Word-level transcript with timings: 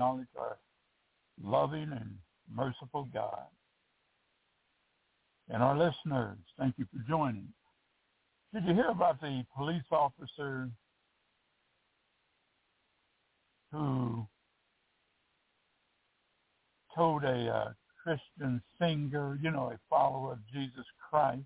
acknowledge 0.00 0.28
our 0.38 0.56
loving 1.42 1.92
and 1.92 2.16
merciful 2.50 3.06
God. 3.12 3.44
And 5.50 5.62
our 5.62 5.76
listeners, 5.76 6.38
thank 6.58 6.76
you 6.78 6.86
for 6.90 7.06
joining. 7.06 7.48
Did 8.54 8.64
you 8.64 8.74
hear 8.74 8.88
about 8.88 9.20
the 9.20 9.44
police 9.54 9.82
officer 9.92 10.70
who 13.72 14.26
told 16.94 17.24
a 17.24 17.48
uh, 17.48 17.72
Christian 18.02 18.62
singer, 18.80 19.38
you 19.42 19.50
know, 19.50 19.70
a 19.70 19.78
follower 19.90 20.32
of 20.32 20.38
Jesus 20.50 20.86
Christ, 21.10 21.42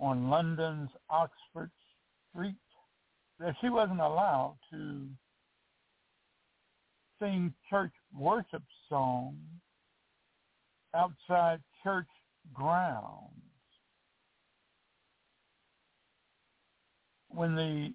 on 0.00 0.30
London's 0.30 0.88
Oxford 1.10 1.70
Street 2.30 2.56
that 3.38 3.54
she 3.60 3.68
wasn't 3.68 4.00
allowed 4.00 4.56
to 4.72 5.06
sing 7.20 7.52
church 7.70 7.92
worship 8.16 8.62
songs 8.88 9.36
outside 10.94 11.60
church 11.82 12.08
grounds. 12.52 13.30
When 17.28 17.56
the 17.56 17.92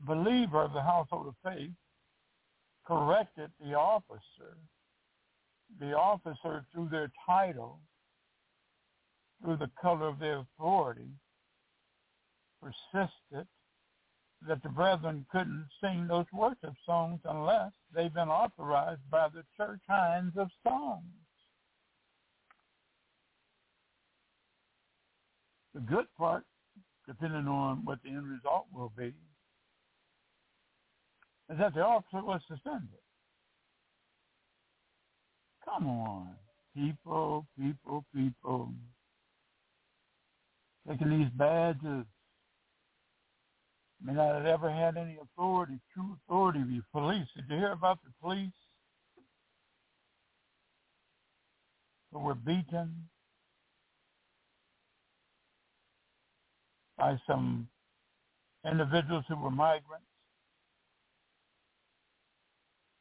believer 0.00 0.62
of 0.62 0.72
the 0.72 0.82
household 0.82 1.28
of 1.28 1.34
faith 1.44 1.70
corrected 2.86 3.50
the 3.60 3.74
officer, 3.74 4.56
the 5.78 5.92
officer 5.96 6.64
through 6.72 6.88
their 6.90 7.10
title 7.26 7.80
through 9.42 9.56
the 9.56 9.70
color 9.80 10.08
of 10.08 10.18
their 10.18 10.38
authority, 10.38 11.10
persisted 12.60 13.46
that 14.46 14.62
the 14.62 14.68
brethren 14.68 15.26
couldn't 15.30 15.66
sing 15.80 16.06
those 16.06 16.26
worship 16.32 16.74
songs 16.86 17.20
unless 17.24 17.72
they've 17.94 18.14
been 18.14 18.28
authorized 18.28 19.00
by 19.10 19.28
the 19.28 19.42
church 19.56 19.80
hinds 19.88 20.36
of 20.36 20.48
songs. 20.62 21.02
The 25.74 25.80
good 25.80 26.06
part, 26.16 26.44
depending 27.06 27.46
on 27.48 27.84
what 27.84 27.98
the 28.02 28.10
end 28.10 28.26
result 28.26 28.66
will 28.72 28.92
be, 28.96 29.12
is 31.50 31.58
that 31.58 31.74
the 31.74 31.80
officer 31.80 32.22
was 32.22 32.40
suspended. 32.48 32.88
Come 35.64 35.86
on, 35.88 36.34
people, 36.74 37.46
people, 37.58 38.04
people 38.14 38.72
taking 40.88 41.10
these 41.10 41.28
badges 41.36 42.06
may 44.02 44.12
not 44.12 44.34
have 44.34 44.46
ever 44.46 44.70
had 44.70 44.96
any 44.96 45.18
authority, 45.22 45.80
true 45.92 46.16
authority. 46.24 46.60
The 46.60 46.82
police. 46.92 47.26
Did 47.36 47.44
you 47.48 47.56
hear 47.56 47.72
about 47.72 47.98
the 48.04 48.10
police 48.22 48.52
who 52.12 52.20
were 52.20 52.34
beaten 52.34 53.08
by 56.96 57.18
some 57.26 57.68
individuals 58.70 59.24
who 59.28 59.36
were 59.36 59.50
migrants 59.50 60.06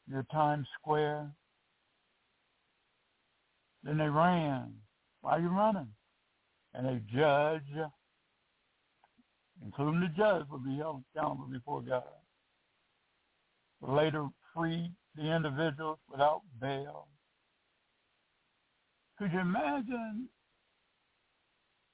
near 0.08 0.26
Times 0.32 0.68
Square? 0.80 1.32
Then 3.84 3.98
they 3.98 4.10
ran. 4.10 4.74
Why 5.22 5.34
are 5.34 5.40
you 5.40 5.50
running? 5.50 5.88
and 6.78 6.88
a 6.88 7.00
judge, 7.14 7.92
including 9.64 10.02
the 10.02 10.08
judge, 10.18 10.46
will 10.50 10.60
be 10.60 10.78
held 10.78 11.04
accountable 11.16 11.48
before 11.48 11.82
God. 11.82 12.04
Later 13.82 14.28
freed 14.56 14.92
the 15.16 15.36
individuals 15.36 16.00
without 16.10 16.42
bail. 16.60 17.08
Could 19.18 19.32
you 19.34 19.40
imagine 19.40 20.30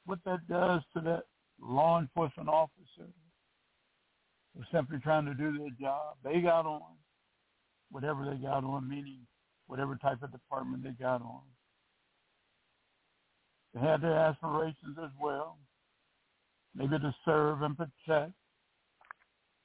what 0.06 0.19
that 0.25 0.48
does 0.50 0.81
to 0.94 1.01
that 1.01 1.24
law 1.62 2.00
enforcement 2.00 2.50
officer 2.50 3.07
who's 4.56 4.66
simply 4.74 5.00
trying 5.00 5.25
to 5.25 5.33
do 5.33 5.57
their 5.57 5.69
job? 5.80 6.18
They 6.24 6.42
got 6.42 6.66
on 6.66 6.81
whatever 7.92 8.25
they 8.25 8.36
got 8.42 8.63
on, 8.63 8.89
meaning 8.89 9.19
whatever 9.68 9.95
type 9.95 10.21
of 10.24 10.31
department 10.31 10.83
they 10.83 10.92
got 10.92 11.21
on. 11.21 11.42
They 13.74 13.80
had 13.80 14.01
their 14.01 14.18
aspirations 14.18 14.98
as 15.01 15.12
well, 15.19 15.57
maybe 16.75 16.98
to 17.00 17.16
serve 17.25 17.62
and 17.62 17.78
protect, 17.78 18.34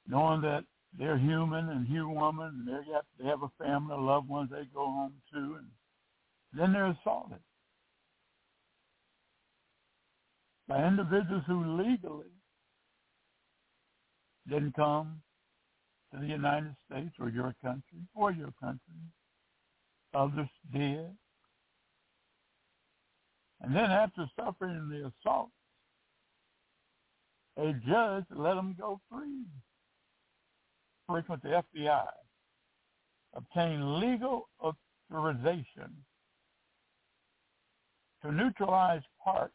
knowing 0.07 0.41
that 0.41 0.63
they're 0.97 1.17
human 1.17 1.69
and 1.69 1.87
human, 1.87 2.15
woman, 2.15 2.47
and 2.47 2.67
they 2.67 2.91
got 2.91 3.05
they 3.19 3.25
have 3.25 3.43
a 3.43 3.51
family, 3.63 3.95
loved 3.97 4.27
ones 4.27 4.49
they 4.51 4.65
go 4.73 4.85
home 4.85 5.21
to, 5.33 5.37
and 5.37 5.67
then 6.53 6.73
they're 6.73 6.87
assaulted 7.01 7.39
by 10.67 10.85
individuals 10.85 11.43
who 11.47 11.77
legally 11.83 12.31
didn't 14.47 14.75
come 14.75 15.21
to 16.13 16.19
the 16.19 16.27
United 16.27 16.75
States 16.89 17.13
or 17.19 17.29
your 17.29 17.55
country 17.61 17.99
or 18.15 18.31
your 18.31 18.53
country. 18.59 18.95
Others 20.13 20.49
did. 20.73 21.15
And 23.61 23.75
then 23.75 23.91
after 23.91 24.29
suffering 24.35 24.89
the 24.89 25.11
assault, 25.11 25.49
a 27.59 27.73
judge 27.87 28.25
let 28.35 28.55
them 28.55 28.75
go 28.79 28.99
free. 29.11 29.45
Frequent 31.07 31.43
the 31.43 31.63
FBI 31.75 32.05
Obtain 33.33 33.99
legal 33.99 34.49
authorization 34.61 36.03
to 38.23 38.31
neutralize 38.31 39.01
parts 39.23 39.53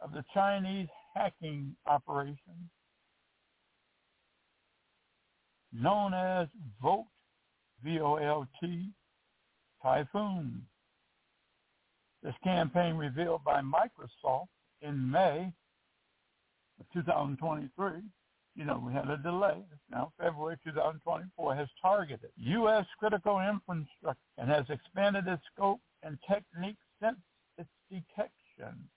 of 0.00 0.12
the 0.12 0.24
Chinese 0.34 0.88
hacking 1.14 1.76
operation 1.86 2.70
known 5.72 6.14
as 6.14 6.48
Volt, 6.82 7.06
V-O-L-T, 7.84 8.90
Typhoon. 9.82 10.62
This 12.22 12.34
campaign 12.42 12.96
revealed 12.96 13.44
by 13.44 13.60
Microsoft 13.60 14.48
in 14.82 15.10
May 15.10 15.52
of 16.80 16.86
2023, 16.92 18.02
you 18.54 18.64
know, 18.64 18.82
we 18.84 18.92
had 18.92 19.08
a 19.08 19.16
delay. 19.18 19.62
Now 19.90 20.12
February 20.18 20.56
2024, 20.64 21.54
has 21.54 21.68
targeted 21.80 22.30
U.S. 22.36 22.86
critical 22.98 23.40
infrastructure 23.40 24.18
and 24.36 24.50
has 24.50 24.64
expanded 24.68 25.26
its 25.28 25.42
scope 25.54 25.80
and 26.02 26.18
techniques 26.28 26.82
since 27.00 27.18
its 27.56 27.68
detection. 27.90 28.88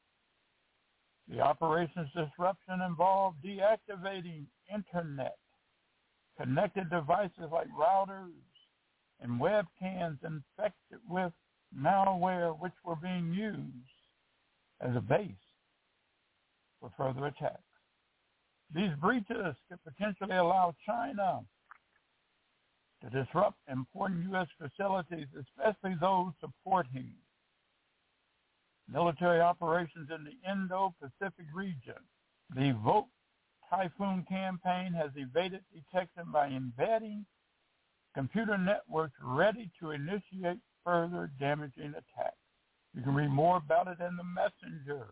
The 1.28 1.40
operation's 1.40 2.10
disruption 2.16 2.82
involved 2.86 3.38
deactivating 3.46 4.46
Internet, 4.74 5.38
connected 6.40 6.90
devices 6.90 7.50
like 7.52 7.68
routers 7.70 8.32
and 9.22 9.40
webcams 9.40 10.18
infected 10.26 11.00
with 11.08 11.32
malware 11.78 12.60
which 12.60 12.74
were 12.84 12.96
being 12.96 13.32
used 13.32 13.62
as 14.82 14.96
a 14.96 15.02
base 15.02 15.30
for 16.82 16.92
further 16.98 17.28
attacks. 17.28 17.62
These 18.74 18.92
breaches 19.00 19.56
could 19.70 19.80
potentially 19.86 20.36
allow 20.36 20.74
China 20.86 21.42
to 23.04 23.10
disrupt 23.10 23.58
important 23.72 24.24
U.S. 24.32 24.48
facilities, 24.58 25.28
especially 25.40 25.96
those 26.00 26.32
supporting 26.40 27.14
military 28.92 29.42
operations 29.42 30.10
in 30.14 30.24
the 30.24 30.52
Indo-Pacific 30.52 31.46
region. 31.54 32.02
The 32.56 32.78
Volt 32.84 33.08
Typhoon 33.70 34.26
campaign 34.28 34.94
has 34.94 35.12
evaded 35.16 35.62
detection 35.74 36.26
by 36.32 36.48
embedding 36.48 37.26
computer 38.14 38.58
networks 38.58 39.16
ready 39.24 39.72
to 39.80 39.92
initiate 39.92 40.60
further 40.84 41.32
damaging 41.40 41.92
attacks. 41.92 42.36
You 42.94 43.02
can 43.02 43.16
read 43.16 43.30
more 43.30 43.58
about 43.58 43.88
it 43.88 44.00
in 44.02 44.18
the 44.18 44.24
Messenger 44.24 45.08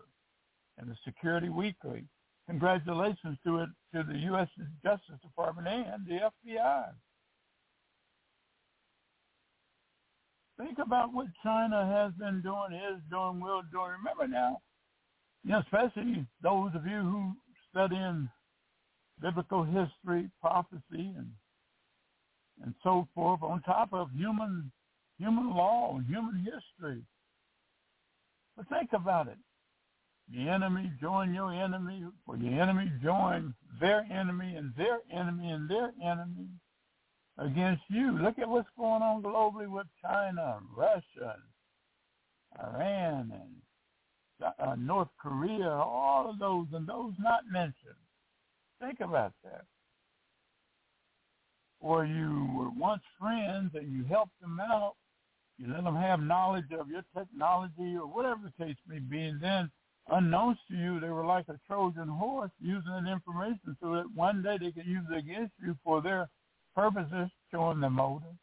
and 0.80 0.90
the 0.90 0.96
Security 1.06 1.50
Weekly. 1.50 2.04
Congratulations 2.48 3.38
to 3.46 3.58
it 3.60 3.70
to 3.94 4.04
the 4.04 4.18
U.S. 4.20 4.48
Justice 4.84 5.20
Department 5.22 5.68
and 5.68 6.06
the 6.08 6.20
FBI. 6.52 6.86
Think 10.58 10.80
about 10.84 11.14
what 11.14 11.28
China 11.44 11.86
has 11.86 12.12
been 12.14 12.42
doing, 12.42 12.74
is 12.74 13.00
doing, 13.10 13.40
will 13.40 13.62
do. 13.72 13.82
Remember 13.82 14.28
now, 14.28 14.62
you 15.44 15.52
know, 15.52 15.60
especially 15.60 16.26
those 16.42 16.72
of 16.76 16.86
you 16.86 17.00
who 17.02 17.34
study 17.70 17.96
in 17.96 18.30
biblical 19.22 19.64
history, 19.64 20.30
prophecy, 20.42 20.82
and 20.92 21.32
and 22.62 22.74
so 22.84 23.08
forth, 23.16 23.42
on 23.42 23.62
top 23.62 23.94
of 23.94 24.10
human 24.12 24.70
human 25.18 25.56
law 25.56 25.96
and 25.96 26.06
human 26.08 26.46
history. 26.46 27.02
But 28.58 28.68
think 28.68 28.90
about 28.94 29.28
it. 29.28 29.38
The 30.34 30.48
enemy 30.48 30.92
join 31.02 31.34
your 31.34 31.52
enemy, 31.52 32.06
or 32.28 32.38
the 32.38 32.48
enemy 32.50 32.92
join 33.02 33.54
their 33.80 34.06
enemy 34.12 34.56
and 34.56 34.74
their 34.78 35.00
enemy 35.12 35.50
and 35.50 35.70
their 35.70 35.92
enemy 36.04 36.48
against 37.38 37.82
you. 37.90 38.18
Look 38.20 38.38
at 38.38 38.48
what's 38.48 38.70
going 38.78 39.02
on 39.02 39.24
globally 39.24 39.68
with 39.68 39.88
China, 40.02 40.60
Russia, 40.76 41.38
Iran, 42.60 43.32
and 43.34 44.54
uh, 44.60 44.76
North 44.76 45.10
Korea, 45.20 45.70
all 45.70 46.30
of 46.30 46.40
those 46.40 46.68
and 46.74 46.88
those 46.88 47.14
not 47.20 47.42
mentioned. 47.52 47.74
Think 48.80 49.00
about 49.00 49.34
that. 49.44 49.66
Or 51.80 52.06
you 52.06 52.50
were 52.56 52.70
once 52.70 53.02
friends 53.20 53.72
and 53.74 53.92
you 53.92 54.04
helped 54.04 54.40
them 54.42 54.60
out. 54.60 54.96
You 55.58 55.74
let 55.74 55.84
them 55.84 55.96
have 55.96 56.22
knowledge 56.22 56.72
of 56.78 56.90
your 56.90 57.04
technology 57.18 57.96
or 57.96 58.08
whatever 58.08 58.42
the 58.46 58.64
case 58.64 58.78
may 58.88 59.00
be, 59.00 59.20
and 59.20 59.42
then 59.42 59.70
unknowns 60.12 60.58
to 60.70 60.76
you, 60.76 61.00
they 61.00 61.10
were 61.10 61.26
like 61.26 61.46
a 61.50 61.60
Trojan 61.68 62.08
horse 62.08 62.52
using 62.60 62.92
that 62.92 63.12
information 63.12 63.78
so 63.82 63.94
that 63.94 64.06
one 64.16 64.42
day 64.42 64.58
they 64.60 64.72
could 64.72 64.86
use 64.86 65.06
it 65.12 65.18
against 65.18 65.54
you 65.64 65.76
for 65.84 66.02
their 66.02 66.30
purposes, 66.76 67.30
showing 67.52 67.80
the 67.80 67.90
motive. 67.90 68.36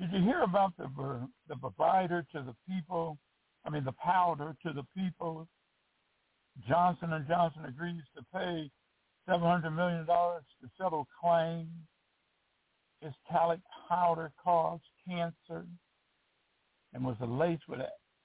Did 0.00 0.12
you 0.12 0.22
hear 0.22 0.42
about 0.42 0.76
the 0.76 0.88
the 1.48 1.56
provider 1.56 2.26
to 2.32 2.42
the 2.42 2.54
people? 2.68 3.16
I 3.64 3.70
mean, 3.70 3.84
the 3.84 3.92
powder 3.92 4.56
to 4.66 4.72
the 4.72 4.82
people. 4.96 5.46
Johnson 6.68 7.12
and 7.12 7.26
Johnson 7.26 7.64
agrees 7.64 8.02
to 8.16 8.22
pay 8.32 8.70
seven 9.26 9.46
hundred 9.46 9.70
million 9.70 10.04
dollars 10.06 10.44
to 10.60 10.68
settle 10.76 11.06
claims. 11.20 11.68
Its 13.00 13.14
talc 13.30 13.60
powder 13.88 14.32
caused 14.42 14.82
cancer 15.06 15.66
and 16.92 17.04
was 17.04 17.16
laced 17.20 17.68
with 17.68 17.80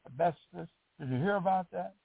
asbestos. 0.08 0.68
Did 1.00 1.10
you 1.10 1.18
hear 1.18 1.36
about 1.36 1.68
that? 1.72 1.96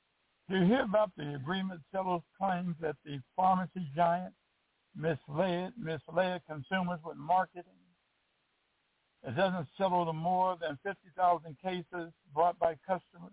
Did 0.48 0.62
you 0.62 0.66
hear 0.66 0.82
about 0.82 1.10
the 1.16 1.34
agreement 1.34 1.80
settles 1.92 2.22
claims 2.38 2.76
that 2.80 2.96
the 3.04 3.20
pharmacy 3.36 3.88
giant 3.94 4.34
misled 4.94 5.72
misled 5.78 6.42
consumers 6.46 7.00
with 7.04 7.16
marketing? 7.16 7.72
It 9.26 9.36
doesn't 9.36 9.68
settle 9.78 10.04
the 10.04 10.12
more 10.12 10.56
than 10.60 10.78
50,000 10.82 11.56
cases 11.62 12.12
brought 12.34 12.58
by 12.58 12.76
customers. 12.86 13.32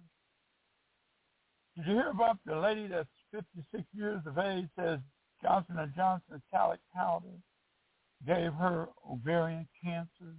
Did 1.75 1.87
you 1.87 1.93
hear 1.93 2.09
about 2.09 2.37
the 2.45 2.55
lady 2.55 2.87
that's 2.87 3.09
56 3.31 3.83
years 3.93 4.21
of 4.25 4.37
age 4.37 4.67
says 4.77 4.99
Johnson 5.41 5.75
& 5.93 5.95
Johnson's 5.95 6.41
talc 6.53 6.79
powder 6.93 7.37
gave 8.25 8.53
her 8.53 8.87
ovarian 9.09 9.67
cancer? 9.83 10.35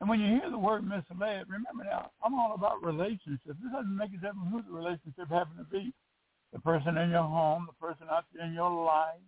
And 0.00 0.10
when 0.10 0.20
you 0.20 0.28
hear 0.40 0.50
the 0.50 0.58
word 0.58 0.84
misled, 0.84 1.48
remember 1.48 1.84
now, 1.84 2.10
I'm 2.22 2.34
all 2.34 2.54
about 2.54 2.84
relationships. 2.84 3.40
It 3.46 3.72
doesn't 3.72 3.96
make 3.96 4.10
a 4.10 4.20
difference 4.20 4.52
who 4.52 4.62
the 4.62 4.76
relationship 4.76 5.28
happens 5.30 5.58
to 5.58 5.64
be. 5.64 5.92
The 6.52 6.60
person 6.60 6.96
in 6.98 7.10
your 7.10 7.24
home, 7.24 7.66
the 7.66 7.86
person 7.86 8.06
out 8.10 8.24
there 8.34 8.46
in 8.46 8.52
your 8.52 8.70
life, 8.84 9.24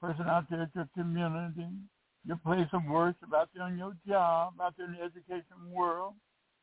the 0.00 0.08
person 0.08 0.26
out 0.26 0.44
there 0.50 0.62
at 0.62 0.74
your 0.74 0.88
community, 0.94 1.68
your 2.24 2.36
place 2.44 2.68
of 2.72 2.84
worship, 2.84 3.32
out 3.34 3.48
there 3.54 3.64
on 3.64 3.78
your 3.78 3.94
job, 4.06 4.54
out 4.60 4.74
there 4.76 4.86
in 4.86 4.92
the 4.92 5.02
education 5.02 5.70
world, 5.70 6.14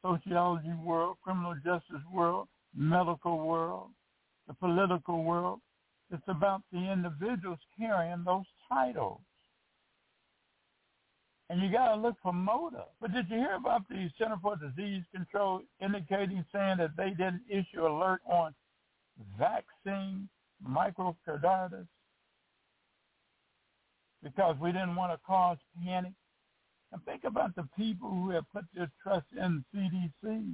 sociology 0.03 0.73
world, 0.83 1.17
criminal 1.23 1.55
justice 1.55 2.05
world, 2.13 2.47
medical 2.75 3.39
world, 3.39 3.89
the 4.47 4.53
political 4.53 5.23
world. 5.23 5.59
It's 6.11 6.23
about 6.27 6.61
the 6.71 6.77
individuals 6.77 7.59
carrying 7.77 8.23
those 8.23 8.45
titles 8.69 9.21
and 11.49 11.61
you 11.61 11.71
got 11.71 11.93
to 11.93 12.01
look 12.01 12.15
for 12.23 12.33
motive. 12.33 12.87
But 12.99 13.13
did 13.13 13.29
you 13.29 13.37
hear 13.37 13.55
about 13.55 13.87
the 13.87 14.09
Center 14.17 14.37
for 14.41 14.55
Disease 14.55 15.03
Control 15.13 15.61
indicating 15.81 16.43
saying 16.51 16.77
that 16.77 16.97
they 16.97 17.11
didn't 17.11 17.41
issue 17.49 17.85
alert 17.85 18.21
on 18.25 18.53
vaccine 19.37 20.27
myocarditis 20.67 21.87
because 24.23 24.55
we 24.59 24.71
didn't 24.71 24.95
want 24.95 25.11
to 25.11 25.19
cause 25.25 25.57
panic? 25.83 26.13
And 26.91 27.03
think 27.05 27.23
about 27.25 27.55
the 27.55 27.67
people 27.77 28.09
who 28.09 28.29
have 28.31 28.45
put 28.51 28.65
their 28.73 28.89
trust 29.03 29.25
in 29.37 29.63
CDC, 29.73 30.53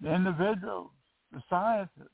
the 0.00 0.14
individuals, 0.14 0.90
the 1.32 1.42
scientists, 1.50 2.08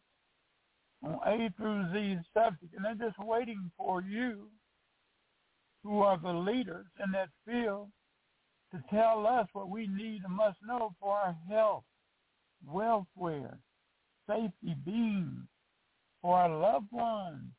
on 1.02 1.18
A 1.26 1.50
through 1.56 1.92
Z 1.92 2.18
subject, 2.34 2.74
and 2.74 2.84
they're 2.84 3.08
just 3.08 3.18
waiting 3.18 3.70
for 3.76 4.02
you, 4.02 4.48
who 5.82 6.00
are 6.00 6.18
the 6.18 6.32
leaders 6.32 6.86
in 7.02 7.12
that 7.12 7.28
field, 7.46 7.88
to 8.72 8.82
tell 8.90 9.26
us 9.26 9.48
what 9.52 9.68
we 9.68 9.86
need 9.86 10.22
and 10.24 10.34
must 10.34 10.58
know 10.66 10.94
for 11.00 11.16
our 11.16 11.36
health, 11.48 11.84
welfare, 12.66 13.58
safety, 14.28 14.76
being, 14.84 15.46
for 16.22 16.36
our 16.36 16.48
loved 16.48 16.90
ones. 16.92 17.50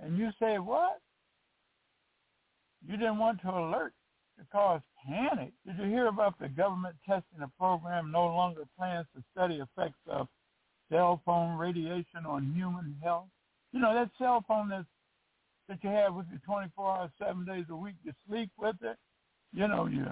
And 0.00 0.18
you 0.18 0.30
say, 0.40 0.58
what? 0.58 1.00
You 2.86 2.96
didn't 2.96 3.18
want 3.18 3.40
to 3.42 3.50
alert 3.50 3.92
to 4.38 4.44
cause 4.52 4.80
panic. 5.06 5.52
Did 5.66 5.78
you 5.78 5.84
hear 5.84 6.06
about 6.06 6.38
the 6.38 6.48
government 6.48 6.96
testing 7.06 7.40
a 7.42 7.48
program 7.58 8.10
no 8.10 8.26
longer 8.26 8.64
plans 8.78 9.06
to 9.14 9.22
study 9.32 9.56
effects 9.56 10.00
of 10.08 10.28
cell 10.90 11.20
phone 11.24 11.56
radiation 11.56 12.26
on 12.26 12.52
human 12.54 12.96
health? 13.02 13.28
You 13.72 13.80
know, 13.80 13.94
that 13.94 14.10
cell 14.18 14.44
phone 14.46 14.68
that's, 14.68 14.84
that 15.68 15.78
you 15.82 15.90
have 15.90 16.14
with 16.14 16.26
you 16.30 16.38
24 16.44 16.96
hours, 16.96 17.10
seven 17.18 17.44
days 17.44 17.64
a 17.70 17.76
week, 17.76 17.96
you 18.04 18.12
sleep 18.28 18.50
with 18.56 18.76
it, 18.82 18.96
you 19.56 19.66
know, 19.66 19.86
you, 19.86 20.04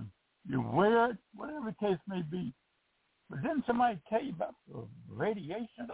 you 0.49 0.61
wear 0.61 1.11
it, 1.11 1.17
whatever 1.35 1.67
the 1.67 1.87
case 1.87 1.99
may 2.09 2.23
be. 2.23 2.53
But 3.29 3.43
didn't 3.43 3.65
somebody 3.67 3.99
tell 4.09 4.23
you 4.23 4.33
about 4.33 4.55
the 4.67 4.87
radiation? 5.09 5.89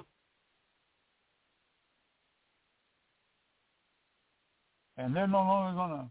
And 4.96 5.14
they're 5.14 5.26
no 5.26 5.38
longer 5.38 5.76
going 5.76 5.90
to 5.90 6.10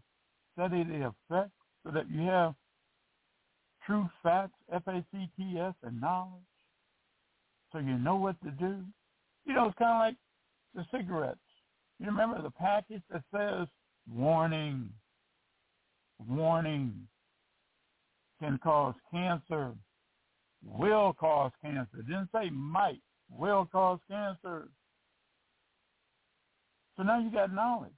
study 0.54 0.84
the 0.84 1.06
effects 1.06 1.52
so 1.84 1.92
that 1.92 2.10
you 2.10 2.20
have 2.26 2.54
true 3.86 4.08
facts, 4.22 4.58
F-A-C-T-S, 4.72 5.74
and 5.82 6.00
knowledge 6.00 6.42
so 7.72 7.78
you 7.78 7.98
know 7.98 8.16
what 8.16 8.40
to 8.42 8.50
do. 8.50 8.82
You 9.44 9.54
know, 9.54 9.66
it's 9.66 9.78
kind 9.78 9.92
of 9.92 9.98
like 9.98 10.16
the 10.74 10.84
cigarettes. 10.96 11.38
You 11.98 12.06
remember 12.06 12.42
the 12.42 12.50
package 12.50 13.02
that 13.10 13.22
says, 13.34 13.68
warning, 14.12 14.90
warning, 16.28 17.06
can 18.40 18.58
cause 18.62 18.94
cancer, 19.10 19.72
will 20.64 21.12
cause 21.12 21.52
cancer. 21.62 21.98
It 21.98 22.06
didn't 22.06 22.30
say 22.34 22.50
might, 22.50 23.00
will 23.30 23.68
cause 23.70 23.98
cancer. 24.08 24.68
So 26.96 27.02
now 27.02 27.20
you 27.20 27.30
got 27.30 27.54
knowledge. 27.54 27.92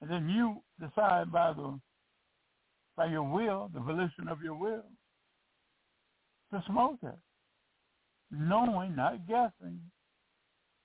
And 0.00 0.10
then 0.10 0.28
you 0.28 0.56
decide 0.80 1.30
by 1.32 1.52
the 1.52 1.78
by 2.96 3.06
your 3.06 3.22
will, 3.22 3.70
the 3.72 3.80
volition 3.80 4.28
of 4.28 4.42
your 4.42 4.54
will, 4.54 4.84
to 6.52 6.62
smoke 6.66 6.98
it. 7.02 7.18
Knowing, 8.30 8.94
not 8.96 9.26
guessing, 9.26 9.80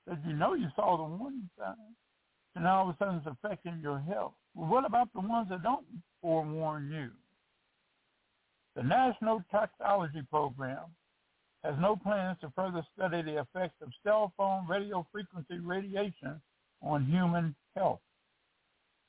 that 0.06 0.17
you 0.25 0.34
know 0.34 0.53
you 0.53 0.67
saw 0.75 0.98
the 0.98 1.03
warning 1.03 1.50
signs. 1.58 1.77
And 2.56 2.65
all 2.65 2.89
of 2.89 2.96
a 2.96 2.98
sudden 2.98 3.17
it's 3.17 3.27
affecting 3.27 3.79
your 3.82 4.00
health. 4.00 4.34
Well, 4.56 4.70
what 4.70 4.86
about 4.86 5.10
the 5.13 5.20
ones 5.20 5.50
that 5.50 5.63
don't 5.63 5.86
forewarn 6.22 6.91
you? 6.91 7.12
The 8.77 8.84
National 8.84 9.43
Toxicology 9.50 10.22
Program 10.29 10.86
has 11.63 11.74
no 11.81 11.96
plans 11.96 12.38
to 12.41 12.53
further 12.55 12.86
study 12.96 13.24
the 13.24 13.41
effects 13.41 13.74
of 13.81 13.89
cell 14.05 14.31
phone 14.38 14.67
radio 14.67 15.03
frequency 15.12 15.57
radiation 15.57 16.39
on 16.84 17.03
human 17.05 17.55
health. 17.75 18.01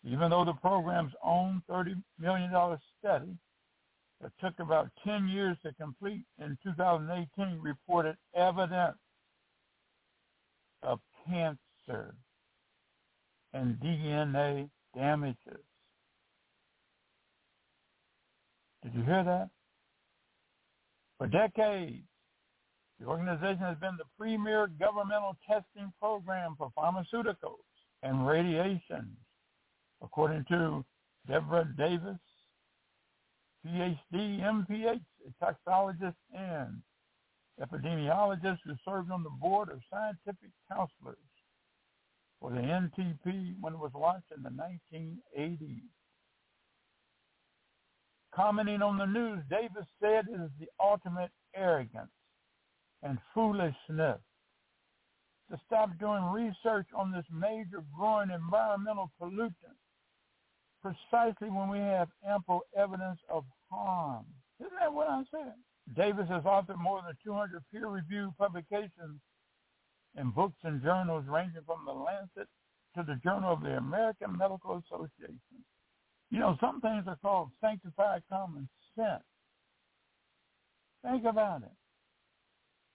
Even 0.04 0.30
though 0.30 0.46
the 0.46 0.54
program's 0.54 1.12
own 1.22 1.62
$30 1.70 2.02
million 2.18 2.50
study 2.98 3.37
that 4.22 4.32
took 4.40 4.58
about 4.58 4.88
10 5.06 5.28
years 5.28 5.58
to 5.62 5.75
complete 5.75 6.22
in 6.42 6.56
2018 6.64 7.60
reported 7.60 8.16
evidence 8.34 8.96
of 10.82 10.98
cancer 11.26 12.14
and 13.52 13.76
DNA 13.80 14.70
damages. 14.96 15.60
Did 18.82 18.94
you 18.94 19.02
hear 19.02 19.22
that? 19.25 19.50
For 21.18 21.26
decades, 21.28 22.06
the 23.00 23.06
organization 23.06 23.58
has 23.60 23.78
been 23.78 23.96
the 23.98 24.04
premier 24.18 24.68
governmental 24.68 25.37
testing 25.48 25.92
program 26.00 26.56
for 26.58 26.72
pharmaceuticals 26.78 27.64
and 28.02 28.26
radiation 28.26 29.16
according 30.02 30.44
to 30.48 30.84
Devra 31.28 31.76
Davis, 31.76 32.18
PhD, 33.66 34.40
MPH, 34.40 35.00
a 35.26 35.44
toxologist 35.44 36.16
and 36.34 36.82
epidemiologist 37.60 38.58
who 38.64 38.75
served 38.84 39.10
on 39.10 39.22
the 39.25 39.30
board 39.30 39.70
of 39.70 39.80
scientific 39.90 40.50
counselors 40.70 41.18
for 42.40 42.50
the 42.52 42.58
NTP 42.60 43.56
when 43.60 43.75
it 43.75 43.78
was 43.78 43.92
launched 43.94 44.32
in 44.37 44.42
the 44.42 44.50
1980s. 44.50 45.82
Commenting 48.38 48.83
on 48.83 48.97
the 48.99 49.04
news, 49.04 49.42
Davis 49.50 49.88
said 50.00 50.26
it 50.28 50.40
is 50.40 50.50
the 50.61 50.68
ultimate 50.78 51.33
arrogance 51.57 52.12
and 53.02 53.18
foolishness 53.35 54.21
to 55.50 55.61
stop 55.66 55.90
doing 55.99 56.23
research 56.23 56.87
on 56.95 57.11
this 57.11 57.25
major 57.33 57.83
growing 57.97 58.30
environmental 58.30 59.11
pollutant 59.21 59.75
precisely 60.80 61.50
when 61.50 61.68
we 61.68 61.78
have 61.78 62.07
ample 62.25 62.61
evidence 62.76 63.18
of 63.28 63.45
harm. 63.73 64.25
Isn't 64.61 64.78
that 64.78 64.92
what 64.92 65.11
I'm 65.11 65.26
saying? 65.35 65.59
Davis 65.97 66.28
has 66.28 66.45
authored 66.45 66.78
more 66.78 67.02
than 67.02 67.16
200 67.25 67.61
peer-reviewed 67.73 68.38
publications 68.38 69.18
in 70.16 70.30
books 70.30 70.59
and 70.62 70.80
journals 70.80 71.25
ranging 71.26 71.62
from 71.66 71.85
the 71.85 71.92
Lancet 71.92 72.47
to 72.95 73.02
the 73.02 73.18
Journal 73.25 73.52
of 73.52 73.62
the 73.62 73.78
American 73.78 74.38
Medical 74.38 74.80
Association. 74.87 75.64
You 76.30 76.38
know, 76.40 76.56
some 76.61 76.80
things 76.80 77.04
are 77.06 77.18
called 77.23 77.50
sanctified 77.61 78.23
common 78.28 78.68
sense. 78.97 79.23
Think 81.02 81.25
about 81.25 81.62
it. 81.62 81.73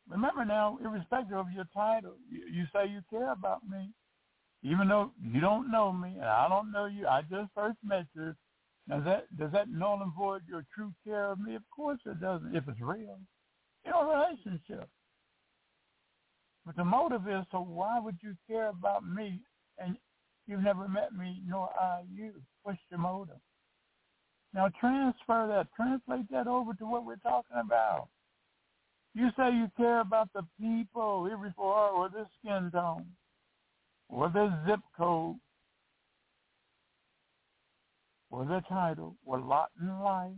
Remember 0.09 0.45
now, 0.45 0.77
irrespective 0.83 1.37
of 1.37 1.51
your 1.51 1.65
title, 1.73 2.15
you, 2.29 2.65
say 2.73 2.87
you 2.87 3.01
care 3.09 3.31
about 3.31 3.61
me 3.67 3.89
even 4.63 4.87
though 4.87 5.11
you 5.21 5.41
don't 5.41 5.69
know 5.69 5.91
me 5.91 6.13
and 6.15 6.23
I 6.23 6.47
don't 6.47 6.71
know 6.71 6.85
you, 6.85 7.05
I 7.05 7.21
just 7.23 7.51
first 7.53 7.77
met 7.83 8.05
you. 8.15 8.33
Does 8.89 9.03
that 9.05 9.37
does 9.37 9.51
that 9.51 9.69
null 9.69 10.01
and 10.01 10.13
void 10.13 10.41
your 10.47 10.65
true 10.73 10.93
care 11.05 11.31
of 11.31 11.39
me? 11.39 11.55
Of 11.55 11.63
course 11.73 11.99
it 12.05 12.19
doesn't. 12.19 12.55
If 12.55 12.67
it's 12.67 12.81
real, 12.81 13.19
you 13.85 13.91
know, 13.91 14.09
relationship. 14.09 14.89
But 16.65 16.77
the 16.77 16.85
motive 16.85 17.27
is 17.27 17.45
so 17.51 17.59
why 17.59 17.99
would 17.99 18.17
you 18.21 18.35
care 18.47 18.69
about 18.69 19.05
me 19.05 19.41
and 19.77 19.97
you've 20.47 20.63
never 20.63 20.87
met 20.87 21.13
me 21.13 21.41
nor 21.47 21.69
I 21.79 22.03
you? 22.13 22.33
What's 22.63 22.79
your 22.89 22.99
motive? 22.99 23.35
Now 24.53 24.69
transfer 24.79 25.47
that, 25.47 25.67
translate 25.75 26.29
that 26.31 26.47
over 26.47 26.73
to 26.73 26.85
what 26.85 27.05
we're 27.05 27.15
talking 27.17 27.57
about. 27.63 28.07
You 29.15 29.29
say 29.37 29.51
you 29.51 29.67
care 29.77 29.99
about 29.99 30.29
the 30.33 30.43
people, 30.59 31.29
every 31.31 31.53
for 31.55 31.89
or 31.89 32.09
their 32.09 32.27
skin 32.39 32.71
tone 32.71 33.05
or 34.09 34.29
their 34.29 34.63
zip 34.67 34.79
code 34.97 35.35
or 38.31 38.45
their 38.45 38.61
title 38.67 39.15
or 39.25 39.39
lot 39.39 39.69
in 39.79 39.99
life. 39.99 40.31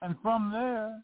And 0.00 0.14
from 0.22 0.50
there, 0.52 1.02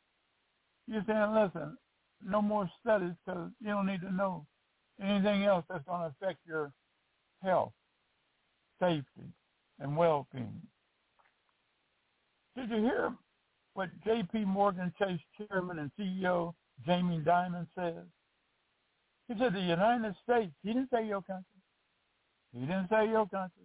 you're 0.86 1.04
saying, 1.06 1.34
listen, 1.34 1.76
no 2.22 2.40
more 2.40 2.70
studies 2.80 3.12
because 3.24 3.50
you 3.60 3.68
don't 3.68 3.86
need 3.86 4.00
to 4.02 4.12
know 4.12 4.46
anything 5.02 5.44
else 5.44 5.64
that's 5.68 5.84
going 5.86 6.00
to 6.02 6.08
affect 6.08 6.40
your 6.46 6.72
health, 7.42 7.72
safety, 8.80 9.32
and 9.80 9.96
well-being. 9.96 10.62
Did 12.56 12.70
you 12.70 12.76
hear 12.78 13.14
what 13.74 13.90
J.P. 14.04 14.44
Morgan 14.44 14.92
Chase 14.98 15.20
chairman 15.38 15.78
and 15.78 15.90
CEO 15.98 16.54
Jamie 16.86 17.20
Dimon 17.24 17.66
says? 17.76 18.04
He 19.28 19.34
said 19.38 19.54
the 19.54 19.60
United 19.60 20.14
States. 20.22 20.52
He 20.62 20.70
didn't 20.72 20.90
say 20.92 21.06
your 21.06 21.22
country. 21.22 21.44
He 22.52 22.60
didn't 22.60 22.88
say 22.90 23.08
your 23.08 23.28
country. 23.28 23.64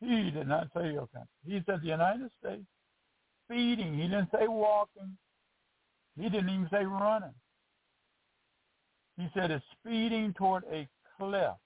He 0.00 0.30
did 0.30 0.48
not 0.48 0.68
say 0.74 0.92
your 0.92 1.08
country. 1.08 1.28
He 1.46 1.60
said 1.66 1.82
the 1.82 1.88
United 1.88 2.30
States 2.40 2.66
feeding. 3.48 3.94
He 3.94 4.04
didn't 4.04 4.30
say 4.32 4.48
walking. 4.48 5.16
He 6.16 6.24
didn't 6.28 6.50
even 6.50 6.68
say 6.70 6.84
running. 6.84 7.34
He 9.16 9.28
said 9.34 9.50
it's 9.50 9.64
speeding 9.80 10.34
toward 10.34 10.64
a 10.64 10.88
cliff 11.18 11.56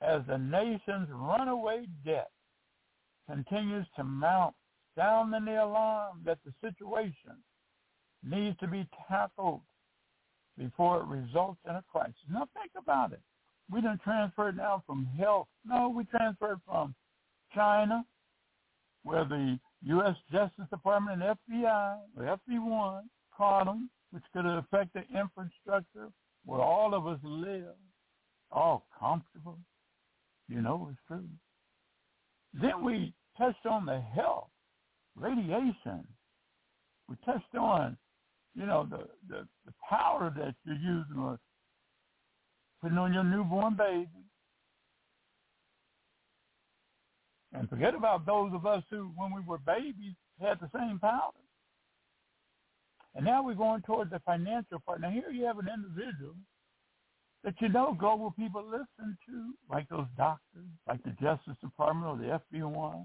as 0.00 0.22
the 0.26 0.38
nation's 0.38 1.08
runaway 1.10 1.86
debt 2.04 2.30
continues 3.28 3.86
to 3.96 4.04
mount, 4.04 4.54
sounding 4.96 5.44
the 5.44 5.62
alarm 5.64 6.22
that 6.24 6.38
the 6.44 6.52
situation 6.60 7.42
needs 8.22 8.58
to 8.58 8.66
be 8.66 8.88
tackled 9.08 9.62
before 10.58 11.00
it 11.00 11.06
results 11.06 11.60
in 11.68 11.76
a 11.76 11.84
crisis. 11.90 12.16
Now 12.28 12.48
think 12.54 12.72
about 12.76 13.12
it. 13.12 13.22
We 13.70 13.80
don't 13.80 14.02
transfer 14.02 14.50
it 14.50 14.56
now 14.56 14.82
from 14.86 15.06
health. 15.06 15.48
No, 15.64 15.88
we 15.88 16.04
transfer 16.04 16.52
it 16.52 16.58
from 16.66 16.94
China, 17.54 18.04
where 19.04 19.24
the 19.24 19.58
U.S. 19.84 20.16
Justice 20.30 20.66
Department 20.70 21.22
and 21.22 21.36
FBI, 21.48 22.00
or 22.16 22.38
FB1, 22.50 23.02
caught 23.36 23.66
them, 23.66 23.90
which 24.10 24.24
could 24.32 24.46
affect 24.46 24.92
the 24.94 25.02
infrastructure 25.18 26.10
where 26.44 26.60
all 26.60 26.94
of 26.94 27.06
us 27.06 27.18
live, 27.22 27.74
all 28.50 28.86
comfortable. 28.98 29.58
You 30.48 30.60
know 30.60 30.88
it's 30.90 31.00
true. 31.06 31.28
Then 32.54 32.84
we 32.84 33.14
touched 33.38 33.64
on 33.64 33.86
the 33.86 34.00
health, 34.00 34.50
radiation. 35.16 36.06
We 37.08 37.16
touched 37.24 37.54
on 37.58 37.96
you 38.54 38.66
know, 38.66 38.86
the, 38.88 38.98
the, 39.28 39.46
the 39.64 39.72
power 39.88 40.32
that 40.36 40.54
you're 40.64 40.76
using 40.76 41.18
or 41.18 41.38
putting 42.80 42.98
on 42.98 43.12
your 43.12 43.24
newborn 43.24 43.76
baby. 43.76 44.08
And 47.54 47.68
forget 47.68 47.94
about 47.94 48.26
those 48.26 48.50
of 48.54 48.66
us 48.66 48.82
who, 48.90 49.10
when 49.16 49.32
we 49.34 49.42
were 49.46 49.58
babies, 49.58 50.14
had 50.40 50.58
the 50.60 50.70
same 50.74 50.98
power. 50.98 51.32
And 53.14 53.24
now 53.24 53.42
we're 53.42 53.54
going 53.54 53.82
toward 53.82 54.10
the 54.10 54.20
financial 54.20 54.80
part. 54.80 55.00
Now 55.00 55.10
here 55.10 55.30
you 55.30 55.44
have 55.44 55.58
an 55.58 55.68
individual 55.72 56.34
that 57.44 57.54
you 57.60 57.68
know 57.68 57.96
global 57.98 58.32
people 58.38 58.64
listen 58.64 59.16
to, 59.26 59.54
like 59.70 59.88
those 59.88 60.06
doctors, 60.16 60.64
like 60.86 61.02
the 61.02 61.10
Justice 61.20 61.56
Department 61.60 62.06
or 62.06 62.16
the 62.16 62.40
FBI. 62.58 63.04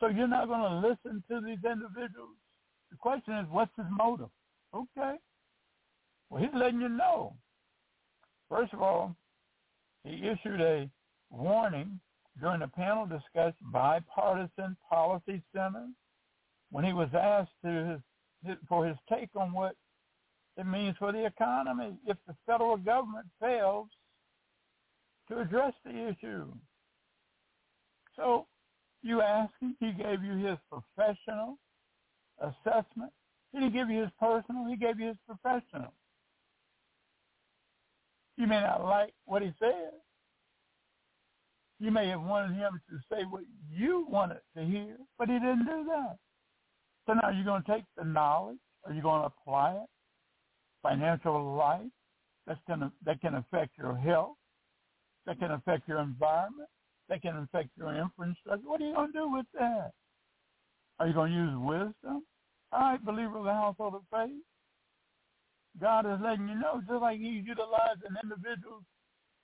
So 0.00 0.06
you're 0.06 0.28
not 0.28 0.48
going 0.48 0.60
to 0.60 0.88
listen 0.88 1.22
to 1.28 1.40
these 1.40 1.58
individuals. 1.64 2.36
The 2.90 2.96
question 2.98 3.34
is, 3.34 3.46
what's 3.50 3.72
his 3.76 3.86
motive? 3.90 4.30
Okay. 4.74 5.16
Well, 6.30 6.42
he's 6.42 6.54
letting 6.54 6.80
you 6.80 6.88
know. 6.88 7.34
First 8.48 8.72
of 8.72 8.80
all, 8.80 9.14
he 10.04 10.26
issued 10.26 10.60
a 10.60 10.88
warning 11.30 12.00
during 12.40 12.62
a 12.62 12.68
panel 12.68 13.06
discussion, 13.06 13.66
Bipartisan 13.72 14.76
Policy 14.88 15.42
Center, 15.54 15.88
when 16.70 16.84
he 16.84 16.92
was 16.92 17.08
asked 17.14 17.50
to 17.64 17.70
his, 17.70 18.00
for 18.68 18.86
his 18.86 18.96
take 19.12 19.30
on 19.36 19.52
what 19.52 19.74
it 20.56 20.66
means 20.66 20.96
for 20.98 21.12
the 21.12 21.24
economy 21.24 21.96
if 22.06 22.16
the 22.26 22.34
federal 22.46 22.76
government 22.76 23.26
fails 23.40 23.88
to 25.28 25.40
address 25.40 25.74
the 25.84 26.08
issue. 26.08 26.46
So 28.16 28.46
you 29.02 29.22
asked 29.22 29.54
him, 29.60 29.76
he 29.78 29.92
gave 29.92 30.22
you 30.22 30.34
his 30.36 30.58
professional 30.70 31.58
assessment. 32.40 33.12
He 33.52 33.60
didn't 33.60 33.72
give 33.72 33.88
you 33.88 34.02
his 34.02 34.10
personal, 34.18 34.66
he 34.66 34.76
gave 34.76 34.98
you 34.98 35.08
his 35.08 35.16
professional. 35.26 35.92
You 38.36 38.46
may 38.46 38.60
not 38.60 38.84
like 38.84 39.14
what 39.24 39.42
he 39.42 39.52
said. 39.58 39.92
You 41.80 41.90
may 41.90 42.08
have 42.08 42.22
wanted 42.22 42.54
him 42.56 42.80
to 42.90 42.98
say 43.10 43.24
what 43.24 43.44
you 43.70 44.06
wanted 44.08 44.40
to 44.56 44.64
hear, 44.64 44.96
but 45.18 45.28
he 45.28 45.34
didn't 45.34 45.64
do 45.64 45.84
that. 45.84 46.18
So 47.08 47.14
now 47.14 47.30
you're 47.30 47.42
going 47.42 47.62
to 47.62 47.72
take 47.72 47.84
the 47.96 48.04
knowledge, 48.04 48.58
are 48.84 48.92
you 48.92 49.00
going 49.00 49.22
to 49.22 49.28
apply 49.28 49.72
it? 49.76 49.88
Financial 50.82 51.56
life, 51.56 51.88
that's 52.46 52.60
gonna, 52.68 52.92
that 53.06 53.22
can 53.22 53.36
affect 53.36 53.78
your 53.78 53.96
health, 53.96 54.36
that 55.24 55.38
can 55.38 55.52
affect 55.52 55.88
your 55.88 56.00
environment, 56.00 56.68
that 57.08 57.22
can 57.22 57.36
affect 57.38 57.70
your 57.78 57.96
infrastructure. 57.96 58.68
What 58.68 58.82
are 58.82 58.86
you 58.86 58.94
going 58.94 59.12
to 59.12 59.18
do 59.18 59.32
with 59.32 59.46
that? 59.54 59.92
Are 60.98 61.08
you 61.08 61.14
going 61.14 61.32
to 61.32 61.38
use 61.38 61.54
wisdom? 61.56 62.24
All 62.72 62.80
right, 62.80 63.02
believer 63.02 63.38
of 63.38 63.44
the 63.44 63.54
household 63.54 63.94
of 63.94 64.02
faith. 64.12 64.42
God 65.80 66.04
is 66.04 66.20
letting 66.22 66.48
you 66.48 66.56
know, 66.56 66.82
just 66.86 67.00
like 67.00 67.18
he's 67.18 67.46
utilizing 67.46 68.20
individuals 68.22 68.82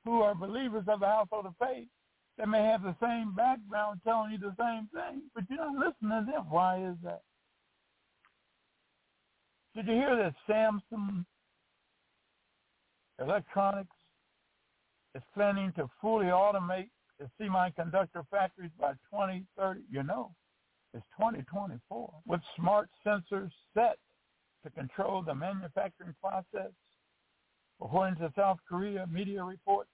who 0.04 0.20
are 0.20 0.34
believers 0.34 0.84
of 0.86 1.00
the 1.00 1.06
household 1.06 1.46
of 1.46 1.54
faith 1.58 1.88
that 2.36 2.48
may 2.48 2.62
have 2.62 2.82
the 2.82 2.96
same 3.00 3.34
background 3.34 4.00
telling 4.04 4.32
you 4.32 4.38
the 4.38 4.54
same 4.58 4.86
thing, 4.92 5.22
but 5.34 5.44
you're 5.48 5.58
not 5.58 5.74
listening 5.74 6.26
to 6.26 6.30
them. 6.30 6.50
Why 6.50 6.84
is 6.84 6.96
that? 7.04 7.22
Did 9.74 9.88
you 9.88 9.94
hear 9.94 10.16
that 10.16 10.34
Samsung 10.48 11.24
Electronics 13.18 13.96
is 15.16 15.22
planning 15.34 15.72
to 15.76 15.90
fully 16.00 16.26
automate 16.26 16.90
the 17.18 17.28
semiconductor 17.40 18.24
factories 18.30 18.70
by 18.78 18.92
2030? 19.10 19.80
You 19.90 20.04
know, 20.04 20.30
it's 20.92 21.04
2024 21.18 22.14
with 22.24 22.40
smart 22.56 22.88
sensors 23.04 23.50
set 23.74 23.98
to 24.62 24.70
control 24.70 25.22
the 25.22 25.34
manufacturing 25.34 26.14
process. 26.22 26.70
According 27.80 28.16
to 28.16 28.32
South 28.36 28.58
Korea 28.68 29.08
media 29.10 29.42
reports, 29.42 29.90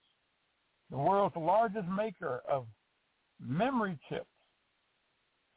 the 0.91 0.99
world's 0.99 1.37
largest 1.37 1.89
maker 1.89 2.43
of 2.47 2.67
memory 3.41 3.99
chips 4.11 4.27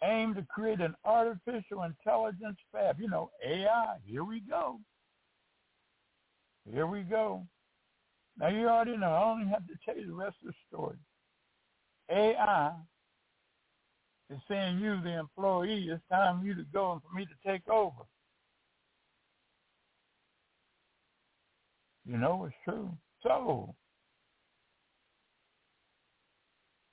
aim 0.03 0.33
to 0.35 0.43
create 0.43 0.81
an 0.81 0.95
artificial 1.05 1.83
intelligence 1.83 2.57
fab. 2.71 2.99
You 2.99 3.09
know, 3.09 3.31
AI, 3.45 3.97
here 4.05 4.23
we 4.23 4.41
go. 4.41 4.79
Here 6.71 6.87
we 6.87 7.01
go. 7.01 7.45
Now 8.37 8.47
you 8.47 8.67
already 8.67 8.97
know, 8.97 9.13
I 9.13 9.21
don't 9.21 9.47
have 9.47 9.67
to 9.67 9.73
tell 9.85 9.97
you 9.97 10.07
the 10.07 10.13
rest 10.13 10.37
of 10.41 10.47
the 10.47 10.53
story. 10.67 10.97
AI 12.09 12.71
is 14.29 14.39
saying 14.47 14.79
you, 14.79 15.01
the 15.01 15.19
employee, 15.19 15.89
it's 15.89 16.01
time 16.11 16.41
for 16.41 16.47
you 16.47 16.55
to 16.55 16.65
go 16.73 16.93
and 16.93 17.01
for 17.01 17.15
me 17.15 17.25
to 17.25 17.49
take 17.49 17.67
over. 17.69 18.03
You 22.05 22.17
know 22.17 22.45
it's 22.45 22.55
true. 22.65 22.91
So, 23.21 23.75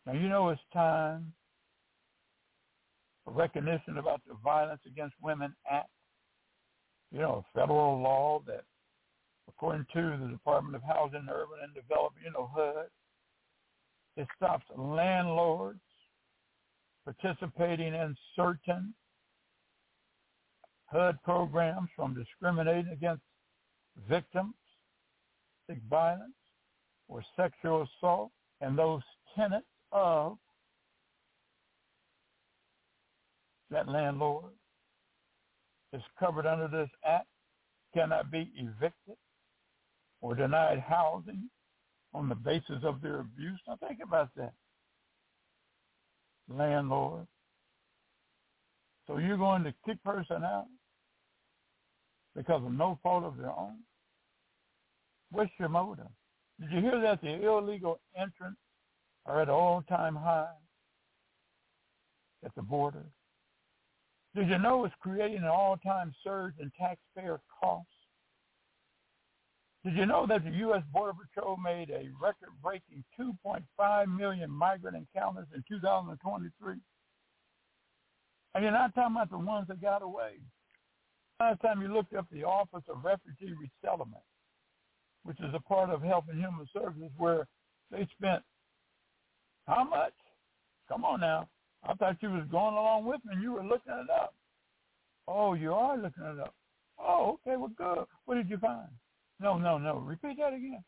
now 0.06 0.12
you 0.12 0.28
know 0.28 0.50
it's 0.50 0.60
time 0.72 1.32
recognition 3.30 3.98
about 3.98 4.20
the 4.26 4.34
Violence 4.42 4.80
Against 4.86 5.14
Women 5.22 5.54
Act. 5.70 5.88
You 7.12 7.20
know, 7.20 7.44
federal 7.54 8.00
law 8.00 8.42
that, 8.46 8.64
according 9.48 9.86
to 9.92 10.18
the 10.20 10.30
Department 10.30 10.76
of 10.76 10.82
Housing, 10.82 11.26
Urban 11.30 11.58
and 11.62 11.74
Development, 11.74 12.24
you 12.24 12.32
know, 12.32 12.50
HUD, 12.54 12.86
it 14.16 14.28
stops 14.36 14.64
landlords 14.76 15.80
participating 17.04 17.94
in 17.94 18.16
certain 18.36 18.94
HUD 20.86 21.18
programs 21.24 21.88
from 21.96 22.14
discriminating 22.14 22.92
against 22.92 23.22
victims 24.08 24.54
domestic 25.70 25.88
violence 25.88 26.34
or 27.08 27.22
sexual 27.36 27.86
assault 27.98 28.30
and 28.60 28.78
those 28.78 29.02
tenants 29.36 29.66
of 29.92 30.38
that 33.70 33.88
landlord 33.88 34.52
is 35.92 36.02
covered 36.18 36.46
under 36.46 36.68
this 36.68 36.90
act 37.04 37.26
cannot 37.94 38.30
be 38.30 38.50
evicted 38.56 39.16
or 40.20 40.34
denied 40.34 40.78
housing 40.78 41.48
on 42.14 42.28
the 42.28 42.34
basis 42.34 42.82
of 42.82 43.00
their 43.00 43.20
abuse. 43.20 43.60
Now 43.66 43.78
think 43.86 44.00
about 44.02 44.30
that. 44.36 44.52
Landlord. 46.48 47.26
So 49.06 49.18
you're 49.18 49.36
going 49.36 49.64
to 49.64 49.74
kick 49.86 50.02
person 50.04 50.44
out 50.44 50.66
because 52.36 52.62
of 52.64 52.72
no 52.72 52.98
fault 53.02 53.24
of 53.24 53.36
their 53.36 53.50
own? 53.50 53.78
What's 55.30 55.50
your 55.58 55.68
motive? 55.68 56.06
Did 56.60 56.70
you 56.72 56.80
hear 56.80 57.00
that 57.00 57.20
the 57.22 57.42
illegal 57.46 58.00
entrants 58.16 58.60
are 59.26 59.40
at 59.40 59.48
all-time 59.48 60.16
high 60.16 60.48
at 62.44 62.54
the 62.54 62.62
border? 62.62 63.04
Did 64.34 64.48
you 64.48 64.58
know 64.58 64.84
it's 64.84 64.94
creating 65.00 65.38
an 65.38 65.44
all-time 65.46 66.14
surge 66.22 66.54
in 66.60 66.70
taxpayer 66.78 67.40
costs? 67.60 67.90
Did 69.84 69.94
you 69.96 70.06
know 70.06 70.26
that 70.28 70.44
the 70.44 70.50
U.S. 70.50 70.82
Border 70.92 71.14
Patrol 71.14 71.56
made 71.56 71.90
a 71.90 72.10
record-breaking 72.20 73.02
2.5 73.18 74.16
million 74.16 74.50
migrant 74.50 74.96
encounters 74.96 75.48
in 75.54 75.64
2023? 75.68 76.74
And 78.54 78.62
you're 78.62 78.72
not 78.72 78.94
talking 78.94 79.16
about 79.16 79.30
the 79.30 79.38
ones 79.38 79.68
that 79.68 79.80
got 79.80 80.02
away. 80.02 80.34
Last 81.40 81.60
time 81.62 81.80
you 81.80 81.88
looked 81.88 82.14
up 82.14 82.26
the 82.30 82.44
Office 82.44 82.84
of 82.88 83.02
Refugee 83.02 83.54
Resettlement, 83.54 84.22
which 85.22 85.40
is 85.40 85.54
a 85.54 85.60
part 85.60 85.88
of 85.88 86.02
Health 86.02 86.24
and 86.28 86.38
Human 86.38 86.68
Services, 86.72 87.10
where 87.16 87.46
they 87.90 88.06
spent 88.16 88.42
how 89.66 89.84
much? 89.84 90.12
Come 90.88 91.04
on 91.04 91.20
now. 91.20 91.48
I 91.82 91.94
thought 91.94 92.22
you 92.22 92.30
was 92.30 92.46
going 92.50 92.74
along 92.74 93.06
with 93.06 93.24
me 93.24 93.34
and 93.34 93.42
you 93.42 93.52
were 93.52 93.64
looking 93.64 93.92
it 93.92 94.10
up. 94.10 94.34
Oh, 95.26 95.54
you 95.54 95.72
are 95.72 95.96
looking 95.96 96.24
it 96.24 96.40
up. 96.40 96.54
Oh, 96.98 97.38
okay, 97.46 97.56
well 97.56 97.72
good. 97.76 98.04
What 98.26 98.34
did 98.34 98.50
you 98.50 98.58
find? 98.58 98.88
No, 99.40 99.56
no, 99.58 99.78
no. 99.78 99.98
Repeat 99.98 100.36
that 100.38 100.52
again. 100.52 100.84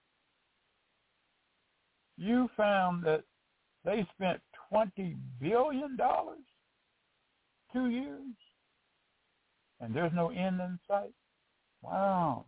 You 2.18 2.48
found 2.56 3.04
that 3.04 3.24
they 3.84 4.06
spent 4.14 4.40
twenty 4.68 5.16
billion 5.40 5.96
dollars 5.96 6.44
two 7.72 7.88
years 7.88 8.20
and 9.80 9.94
there's 9.94 10.12
no 10.14 10.30
end 10.30 10.60
in 10.60 10.78
sight. 10.86 11.12
Wow. 11.82 12.44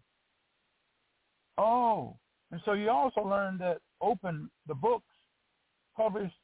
Oh, 1.58 2.16
and 2.50 2.60
so 2.64 2.72
you 2.72 2.90
also 2.90 3.22
learned 3.22 3.60
that 3.60 3.78
Open 4.00 4.50
the 4.68 4.74
Books 4.74 5.04
published 5.96 6.34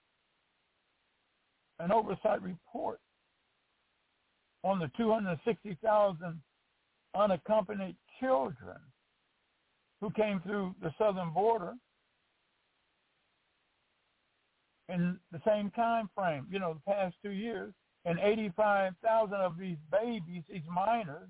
an 1.80 1.92
oversight 1.92 2.42
report 2.42 3.00
on 4.62 4.78
the 4.78 4.90
260,000 4.96 6.42
unaccompanied 7.14 7.96
children 8.20 8.76
who 10.00 10.10
came 10.10 10.40
through 10.40 10.74
the 10.82 10.92
southern 10.98 11.32
border 11.32 11.74
in 14.88 15.18
the 15.32 15.40
same 15.46 15.70
time 15.70 16.10
frame, 16.14 16.46
you 16.50 16.58
know, 16.58 16.74
the 16.74 16.92
past 16.92 17.14
two 17.22 17.30
years, 17.30 17.72
and 18.04 18.18
85,000 18.18 19.34
of 19.34 19.58
these 19.58 19.76
babies, 19.90 20.42
these 20.48 20.62
minors, 20.72 21.28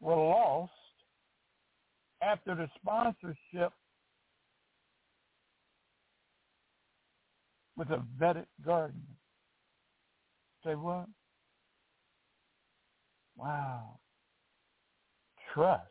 were 0.00 0.14
lost 0.14 0.72
after 2.22 2.54
the 2.54 2.68
sponsorship 2.76 3.72
with 7.76 7.88
a 7.90 8.04
vetted 8.20 8.46
guardian. 8.64 9.17
Say 10.64 10.74
what? 10.74 11.06
Wow. 13.36 13.98
Trust. 15.54 15.84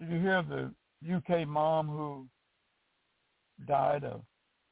Did 0.00 0.10
you 0.10 0.20
hear 0.20 0.42
the 0.42 0.72
UK 1.16 1.46
mom 1.46 1.88
who 1.88 2.26
died 3.66 4.04
of 4.04 4.22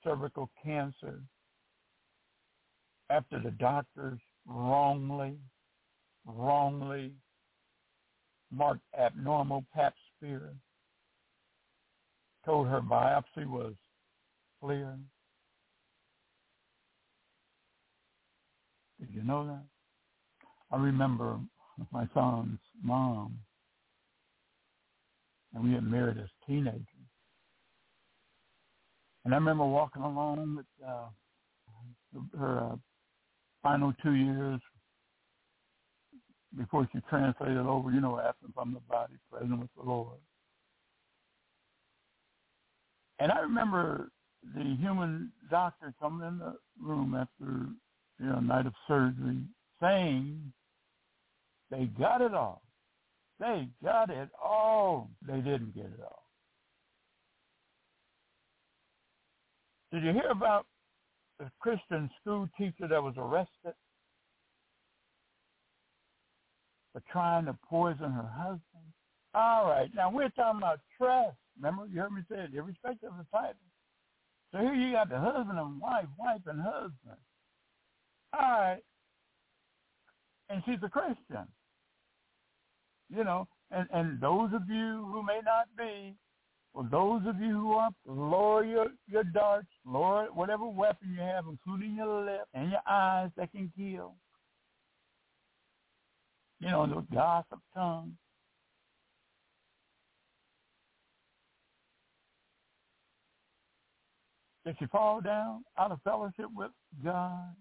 cervical 0.05 0.51
cancer 0.63 1.21
after 3.11 3.41
the 3.41 3.51
doctors 3.53 4.19
wrongly, 4.47 5.37
wrongly 6.27 7.13
marked 8.51 8.83
abnormal 8.99 9.65
pap 9.75 9.95
smear, 10.19 10.55
told 12.45 12.69
her 12.69 12.81
biopsy 12.81 13.47
was 13.47 13.75
clear. 14.61 14.97
Did 19.03 19.17
you 19.17 19.25
know 19.25 19.45
that? 19.47 19.65
I 20.71 20.81
remember 20.81 21.41
my 21.91 22.09
son's 22.15 22.61
mom, 22.85 23.37
and 25.53 25.65
we 25.65 25.73
had 25.73 25.83
married 25.83 26.19
as 26.19 26.29
teenagers. 26.47 26.87
And 29.25 29.35
I 29.35 29.39
remember 29.39 29.65
walking 29.65 30.03
along 30.03 30.57
with 30.57 30.67
uh, 30.87 31.09
her 32.39 32.59
uh, 32.61 32.77
final 33.61 33.93
two 34.05 34.13
years 34.13 34.61
before 36.57 36.89
she 36.93 37.01
translated 37.11 37.59
over, 37.59 37.91
you 37.91 38.01
know, 38.01 38.21
absent 38.21 38.55
from 38.55 38.73
the 38.73 38.81
body, 38.89 39.15
present 39.33 39.59
with 39.59 39.71
the 39.77 39.83
Lord. 39.83 40.19
And 43.19 43.33
I 43.33 43.41
remember 43.41 44.11
the 44.55 44.77
human 44.81 45.33
doctor 45.51 45.93
coming 46.01 46.29
in 46.29 46.39
the 46.39 46.57
room 46.81 47.17
after 47.17 47.67
you 48.23 48.29
know 48.29 48.41
night 48.41 48.67
of 48.67 48.75
surgery, 48.87 49.43
saying 49.81 50.53
they 51.71 51.87
got 51.99 52.21
it 52.21 52.35
all. 52.35 52.63
They 53.41 53.69
got 53.83 54.11
it 54.11 54.29
all. 54.43 55.11
They 55.27 55.39
didn't 55.39 55.75
get 55.75 55.87
it 55.87 56.01
all. 56.01 56.23
Did 59.93 60.05
you 60.05 60.13
hear 60.13 60.31
about 60.31 60.67
the 61.39 61.51
Christian 61.61 62.09
school 62.21 62.49
teacher 62.57 62.87
that 62.89 63.03
was 63.03 63.15
arrested 63.17 63.75
for 66.93 67.03
trying 67.11 67.47
to 67.47 67.59
poison 67.69 68.13
her 68.13 68.31
husband? 68.33 68.63
All 69.35 69.67
right, 69.67 69.91
now 69.95 70.11
we're 70.11 70.29
talking 70.31 70.59
about 70.59 70.81
trust. 70.97 71.37
Remember, 71.57 71.87
you 71.87 72.01
heard 72.01 72.13
me 72.13 72.23
say 72.31 72.37
it, 72.37 72.55
irrespective 72.55 73.11
of 73.11 73.19
the 73.19 73.27
title. 73.33 73.55
So 74.53 74.59
here 74.59 74.75
you 74.75 74.93
got 74.93 75.09
the 75.09 75.19
husband 75.19 75.59
and 75.59 75.81
wife, 75.81 76.07
wife 76.19 76.43
and 76.47 76.61
husband. 76.61 77.19
All 78.33 78.41
right. 78.41 78.81
And 80.49 80.63
she's 80.65 80.79
a 80.83 80.89
Christian. 80.89 81.47
You 83.11 83.25
know, 83.25 83.47
and, 83.71 83.87
and 83.93 84.21
those 84.21 84.51
of 84.55 84.63
you 84.69 85.07
who 85.13 85.23
may 85.23 85.41
not 85.45 85.67
be, 85.77 86.15
well, 86.73 86.89
those 86.91 87.23
of 87.27 87.39
you 87.41 87.53
who 87.53 87.73
are, 87.73 87.91
lower 88.07 88.65
your, 88.65 88.87
your 89.07 89.25
darts, 89.25 89.69
lower 89.87 90.29
whatever 90.33 90.67
weapon 90.67 91.15
you 91.15 91.21
have, 91.21 91.45
including 91.47 91.95
your 91.97 92.25
lip 92.25 92.47
and 92.55 92.71
your 92.71 92.81
eyes 92.89 93.31
that 93.37 93.53
can 93.53 93.71
kill. 93.77 94.15
You 96.61 96.71
know, 96.71 96.87
the 96.87 97.15
gossip 97.15 97.59
tongue. 97.75 98.13
Did 104.65 104.77
she 104.79 104.87
fall 104.87 105.21
down 105.21 105.65
out 105.77 105.91
of 105.91 106.01
fellowship 106.03 106.47
with 106.55 106.71
God? 107.05 107.55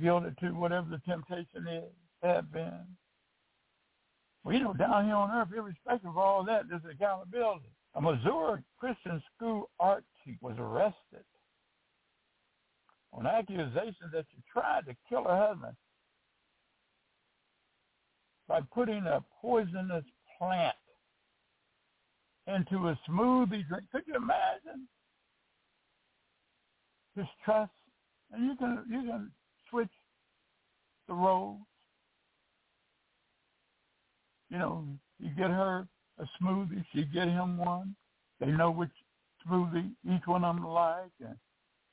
Yielded 0.00 0.36
to 0.38 0.50
whatever 0.50 0.88
the 0.90 1.00
temptation 1.10 1.66
is, 1.68 1.84
had 2.22 2.52
been. 2.52 2.86
Well, 4.44 4.54
you 4.54 4.62
know, 4.62 4.74
down 4.74 5.06
here 5.06 5.14
on 5.14 5.30
earth, 5.30 5.48
irrespective 5.56 6.10
of 6.10 6.18
all 6.18 6.44
that, 6.44 6.68
there's 6.68 6.82
accountability. 6.90 7.70
A 7.94 8.00
Missouri 8.00 8.62
Christian 8.78 9.22
school 9.34 9.70
art 9.80 10.04
teacher 10.24 10.38
was 10.42 10.56
arrested 10.58 11.24
on 13.12 13.26
accusations 13.26 14.12
that 14.12 14.26
she 14.30 14.42
tried 14.52 14.84
to 14.86 14.96
kill 15.08 15.24
her 15.24 15.48
husband 15.48 15.74
by 18.46 18.60
putting 18.72 19.04
a 19.06 19.24
poisonous 19.40 20.04
plant 20.38 20.76
into 22.46 22.88
a 22.88 22.98
smoothie 23.08 23.66
drink. 23.66 23.84
Could 23.90 24.02
you 24.06 24.14
imagine? 24.14 24.86
Just 27.16 27.30
trust, 27.44 27.72
and 28.30 28.44
you 28.44 28.56
can 28.56 28.84
you 28.90 29.00
can 29.00 29.30
the 31.08 31.14
roles. 31.14 31.60
You 34.50 34.58
know, 34.58 34.84
you 35.18 35.30
get 35.30 35.50
her 35.50 35.86
a 36.18 36.24
smoothie, 36.40 36.84
she 36.92 37.04
get 37.04 37.28
him 37.28 37.58
one. 37.58 37.94
They 38.40 38.46
know 38.46 38.70
which 38.70 38.90
smoothie 39.46 39.90
each 40.08 40.26
one 40.26 40.44
of 40.44 40.56
them 40.56 40.66
like, 40.66 41.10
and 41.20 41.36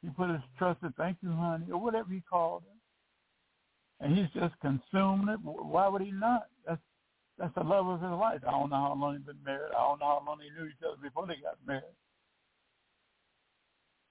he 0.01 0.09
put 0.09 0.29
his 0.29 0.41
trusted 0.57 0.93
thank 0.97 1.17
you, 1.21 1.31
honey, 1.31 1.65
or 1.71 1.79
whatever 1.79 2.11
he 2.11 2.21
called 2.29 2.63
it. 2.65 4.05
And 4.05 4.17
he's 4.17 4.29
just 4.33 4.53
consuming 4.59 5.29
it. 5.29 5.39
Why 5.43 5.87
would 5.87 6.01
he 6.01 6.11
not? 6.11 6.47
That's 6.67 6.81
that's 7.39 7.53
the 7.55 7.63
love 7.63 7.87
of 7.87 8.01
his 8.01 8.11
life. 8.11 8.41
I 8.47 8.51
don't 8.51 8.69
know 8.69 8.75
how 8.75 8.95
long 8.99 9.13
they've 9.13 9.25
been 9.25 9.43
married. 9.43 9.71
I 9.71 9.81
don't 9.81 9.99
know 9.99 10.05
how 10.05 10.23
long 10.25 10.37
they 10.39 10.61
knew 10.61 10.69
each 10.69 10.83
other 10.85 10.97
before 11.01 11.25
they 11.25 11.35
got 11.35 11.57
married. 11.65 11.95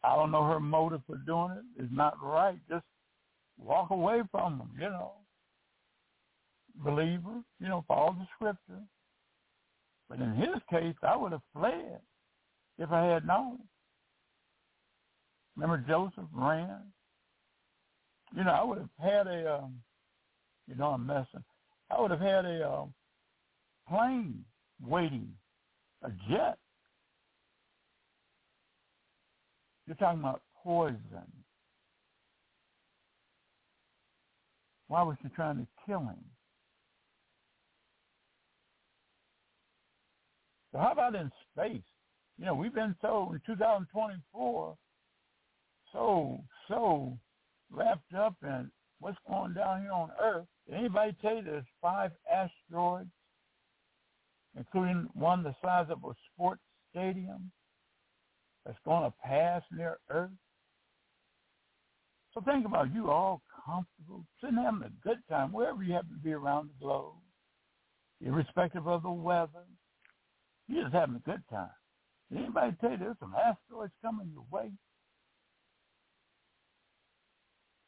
I 0.02 0.16
don't 0.16 0.32
know 0.32 0.44
her 0.44 0.58
motive 0.58 1.02
for 1.06 1.16
doing 1.18 1.52
it. 1.52 1.82
It's 1.82 1.92
not 1.92 2.16
right. 2.20 2.58
Just 2.68 2.84
walk 3.58 3.90
away 3.90 4.22
from 4.30 4.58
them, 4.58 4.70
you 4.78 4.88
know. 4.88 5.12
Believer, 6.76 7.42
you 7.60 7.68
know, 7.68 7.84
follow 7.86 8.16
the 8.18 8.26
scripture. 8.34 8.82
But 10.08 10.20
in 10.20 10.34
his 10.34 10.56
case, 10.70 10.94
I 11.02 11.16
would 11.16 11.32
have 11.32 11.42
fled 11.52 12.00
if 12.78 12.90
I 12.90 13.04
had 13.04 13.26
known. 13.26 13.58
Remember 15.56 15.84
Joseph 15.86 16.28
ran? 16.32 16.80
You 18.34 18.44
know, 18.44 18.50
I 18.50 18.62
would 18.62 18.78
have 18.78 18.88
had 18.98 19.26
a, 19.26 19.56
um, 19.56 19.82
you 20.66 20.74
know, 20.74 20.88
I'm 20.88 21.06
messing. 21.06 21.44
I 21.90 22.00
would 22.00 22.10
have 22.10 22.20
had 22.20 22.46
a 22.46 22.70
um, 22.70 22.94
plane 23.88 24.44
waiting, 24.82 25.32
a 26.02 26.10
jet. 26.30 26.58
You're 29.86 29.96
talking 29.96 30.20
about 30.20 30.42
poison. 30.62 30.98
Why 34.92 35.02
was 35.04 35.16
she 35.22 35.28
trying 35.30 35.56
to 35.56 35.66
kill 35.86 36.00
him? 36.00 36.22
So 40.70 40.80
how 40.80 40.92
about 40.92 41.14
in 41.14 41.32
space? 41.50 41.80
You 42.38 42.44
know, 42.44 42.54
we've 42.54 42.74
been 42.74 42.94
so 43.00 43.32
in 43.32 43.40
2024, 43.46 44.76
so 45.94 46.44
so 46.68 47.18
wrapped 47.70 48.12
up 48.12 48.34
in 48.42 48.70
what's 49.00 49.16
going 49.26 49.54
down 49.54 49.80
here 49.80 49.92
on 49.92 50.10
Earth. 50.20 50.44
Did 50.68 50.78
anybody 50.78 51.16
tell 51.22 51.36
you 51.36 51.42
there's 51.42 51.64
five 51.80 52.10
asteroids 52.30 53.08
including 54.58 55.08
one 55.14 55.42
the 55.42 55.54
size 55.62 55.86
of 55.88 56.04
a 56.04 56.12
sports 56.30 56.60
stadium 56.90 57.50
that's 58.66 58.76
going 58.84 59.10
to 59.10 59.14
pass 59.24 59.62
near 59.72 59.96
Earth. 60.10 60.28
So 62.34 62.40
think 62.40 62.66
about 62.66 62.94
you 62.94 63.10
all 63.10 63.42
comfortable, 63.64 64.24
sitting 64.40 64.56
having 64.56 64.82
a 64.82 65.06
good 65.06 65.18
time 65.28 65.52
wherever 65.52 65.82
you 65.82 65.92
happen 65.92 66.10
to 66.10 66.22
be 66.22 66.32
around 66.32 66.70
the 66.70 66.84
globe, 66.84 67.14
irrespective 68.20 68.88
of 68.88 69.02
the 69.02 69.10
weather. 69.10 69.66
You're 70.68 70.84
just 70.84 70.94
having 70.94 71.16
a 71.16 71.30
good 71.30 71.42
time. 71.50 71.68
Did 72.30 72.38
anybody 72.38 72.76
tell 72.80 72.92
you 72.92 72.96
there's 72.98 73.16
some 73.20 73.34
asteroids 73.34 73.92
coming 74.02 74.30
your 74.32 74.46
way? 74.50 74.70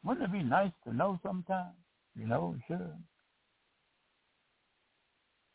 Wouldn't 0.05 0.25
it 0.25 0.33
be 0.33 0.43
nice 0.43 0.73
to 0.87 0.95
know 0.95 1.19
sometime? 1.23 1.73
You 2.15 2.27
know 2.27 2.55
we 2.55 2.63
should. 2.69 2.93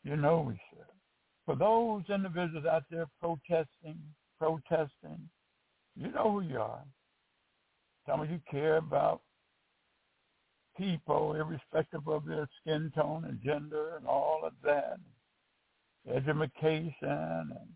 You 0.02 0.16
know 0.16 0.40
we 0.40 0.54
should 0.70 0.80
for 1.50 1.56
those 1.56 2.02
individuals 2.14 2.64
out 2.64 2.84
there 2.92 3.06
protesting, 3.20 3.98
protesting, 4.38 5.28
you 5.96 6.12
know 6.12 6.30
who 6.30 6.40
you 6.42 6.60
are. 6.60 6.84
Some 8.10 8.22
of 8.22 8.30
you 8.30 8.40
care 8.50 8.78
about 8.78 9.20
people, 10.76 11.34
irrespective 11.34 12.08
of 12.08 12.26
their 12.26 12.48
skin 12.60 12.90
tone 12.92 13.24
and 13.24 13.40
gender 13.40 13.96
and 13.96 14.06
all 14.06 14.40
of 14.44 14.52
that. 14.64 14.98
Education 16.12 16.90
and 17.02 17.68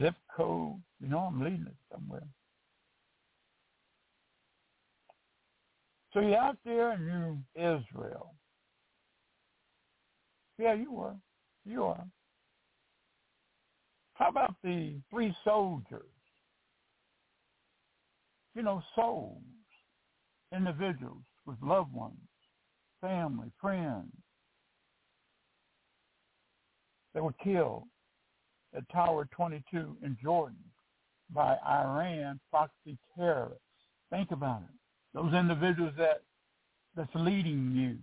zip 0.00 0.14
code. 0.34 0.80
You 1.00 1.08
know 1.08 1.18
I'm 1.18 1.42
leading 1.42 1.66
it 1.66 1.76
somewhere. 1.92 2.26
So 6.14 6.20
you're 6.20 6.38
out 6.38 6.56
there 6.64 6.94
in 6.94 7.06
New 7.06 7.38
Israel. 7.54 8.34
Yeah, 10.56 10.72
you 10.72 10.90
were. 10.90 11.14
You 11.66 11.84
are 11.84 12.04
How 14.14 14.30
about 14.30 14.54
the 14.64 14.94
three 15.10 15.36
soldiers? 15.44 16.17
You 18.58 18.64
know, 18.64 18.82
souls, 18.96 19.38
individuals 20.52 21.22
with 21.46 21.58
loved 21.62 21.94
ones, 21.94 22.16
family, 23.00 23.52
friends 23.60 24.10
that 27.14 27.22
were 27.22 27.34
killed 27.34 27.84
at 28.76 28.82
Tower 28.90 29.28
22 29.30 29.98
in 30.02 30.16
Jordan 30.20 30.58
by 31.30 31.56
Iran 31.64 32.40
proxy 32.50 32.98
terrorists. 33.16 33.62
Think 34.10 34.32
about 34.32 34.62
it. 34.62 34.74
Those 35.14 35.34
individuals 35.34 35.92
that 35.96 36.22
that's 36.96 37.14
leading 37.14 37.70
you, 37.76 37.98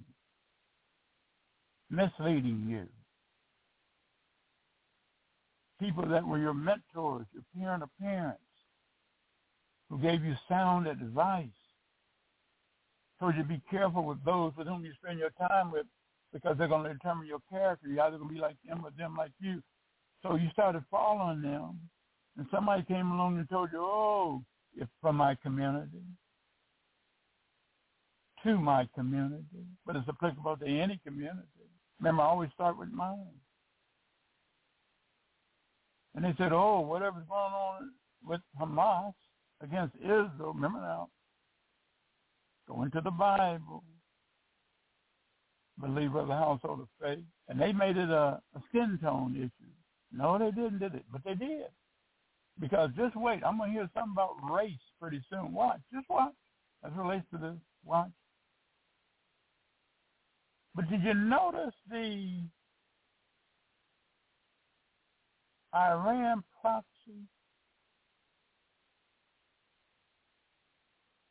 misleading 1.89 2.65
you. 2.69 2.87
People 5.81 6.07
that 6.07 6.25
were 6.25 6.37
your 6.37 6.53
mentors, 6.53 7.25
your 7.33 7.43
parent 7.53 7.83
or 7.83 7.89
parents, 7.99 8.39
who 9.89 9.99
gave 9.99 10.23
you 10.23 10.35
sound 10.49 10.87
advice. 10.87 11.47
Told 13.19 13.35
you 13.35 13.43
to 13.43 13.47
be 13.47 13.61
careful 13.69 14.03
with 14.03 14.23
those 14.25 14.51
with 14.57 14.67
whom 14.67 14.83
you 14.83 14.91
spend 15.01 15.19
your 15.19 15.31
time 15.31 15.71
with 15.71 15.85
because 16.33 16.57
they're 16.57 16.67
going 16.67 16.83
to 16.83 16.93
determine 16.93 17.27
your 17.27 17.39
character. 17.49 17.87
You're 17.87 18.03
either 18.03 18.17
going 18.17 18.29
to 18.29 18.35
be 18.35 18.41
like 18.41 18.57
them 18.67 18.83
or 18.83 18.91
them 18.97 19.15
like 19.15 19.31
you. 19.39 19.61
So 20.21 20.35
you 20.35 20.49
started 20.51 20.83
following 20.91 21.41
them, 21.41 21.79
and 22.37 22.45
somebody 22.51 22.83
came 22.83 23.11
along 23.11 23.37
and 23.37 23.47
told 23.47 23.69
you, 23.71 23.79
oh, 23.79 24.41
it's 24.75 24.91
from 25.01 25.15
my 25.15 25.35
community, 25.35 26.03
to 28.43 28.57
my 28.57 28.89
community, 28.95 29.65
but 29.85 29.95
it's 29.95 30.09
applicable 30.09 30.57
to 30.57 30.65
any 30.65 30.99
community. 31.05 31.47
Remember, 31.99 32.23
I 32.23 32.25
always 32.25 32.49
start 32.53 32.77
with 32.77 32.89
mine. 32.89 33.27
And 36.15 36.25
they 36.25 36.33
said, 36.37 36.51
oh, 36.51 36.81
whatever's 36.81 37.27
going 37.27 37.53
on 37.53 37.91
with 38.25 38.41
Hamas 38.59 39.13
against 39.61 39.95
Israel, 39.97 40.53
remember 40.53 40.79
now, 40.79 41.09
go 42.67 42.83
into 42.83 43.01
the 43.01 43.11
Bible, 43.11 43.83
believer 45.77 46.19
of 46.19 46.27
the 46.27 46.35
household 46.35 46.81
of 46.81 46.87
faith. 47.01 47.23
And 47.47 47.59
they 47.59 47.73
made 47.73 47.97
it 47.97 48.09
a, 48.09 48.41
a 48.55 48.61
skin 48.69 48.99
tone 49.01 49.35
issue. 49.35 49.71
No, 50.11 50.37
they 50.37 50.51
didn't, 50.51 50.79
did 50.79 50.95
it? 50.95 51.05
But 51.11 51.21
they 51.23 51.35
did. 51.35 51.67
Because 52.59 52.89
just 52.95 53.15
wait, 53.15 53.43
I'm 53.45 53.57
going 53.57 53.71
to 53.71 53.79
hear 53.79 53.89
something 53.93 54.13
about 54.13 54.35
race 54.49 54.71
pretty 55.01 55.21
soon. 55.29 55.53
Watch, 55.53 55.79
just 55.93 56.09
watch. 56.09 56.33
As 56.85 56.91
relates 56.97 57.25
to 57.31 57.37
this, 57.37 57.55
watch. 57.83 58.11
But 60.73 60.89
did 60.89 61.03
you 61.03 61.13
notice 61.13 61.73
the 61.89 62.41
Iran 65.73 66.43
proxy 66.61 67.27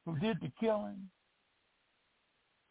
who 0.04 0.18
did 0.18 0.38
the 0.40 0.52
killing 0.60 1.08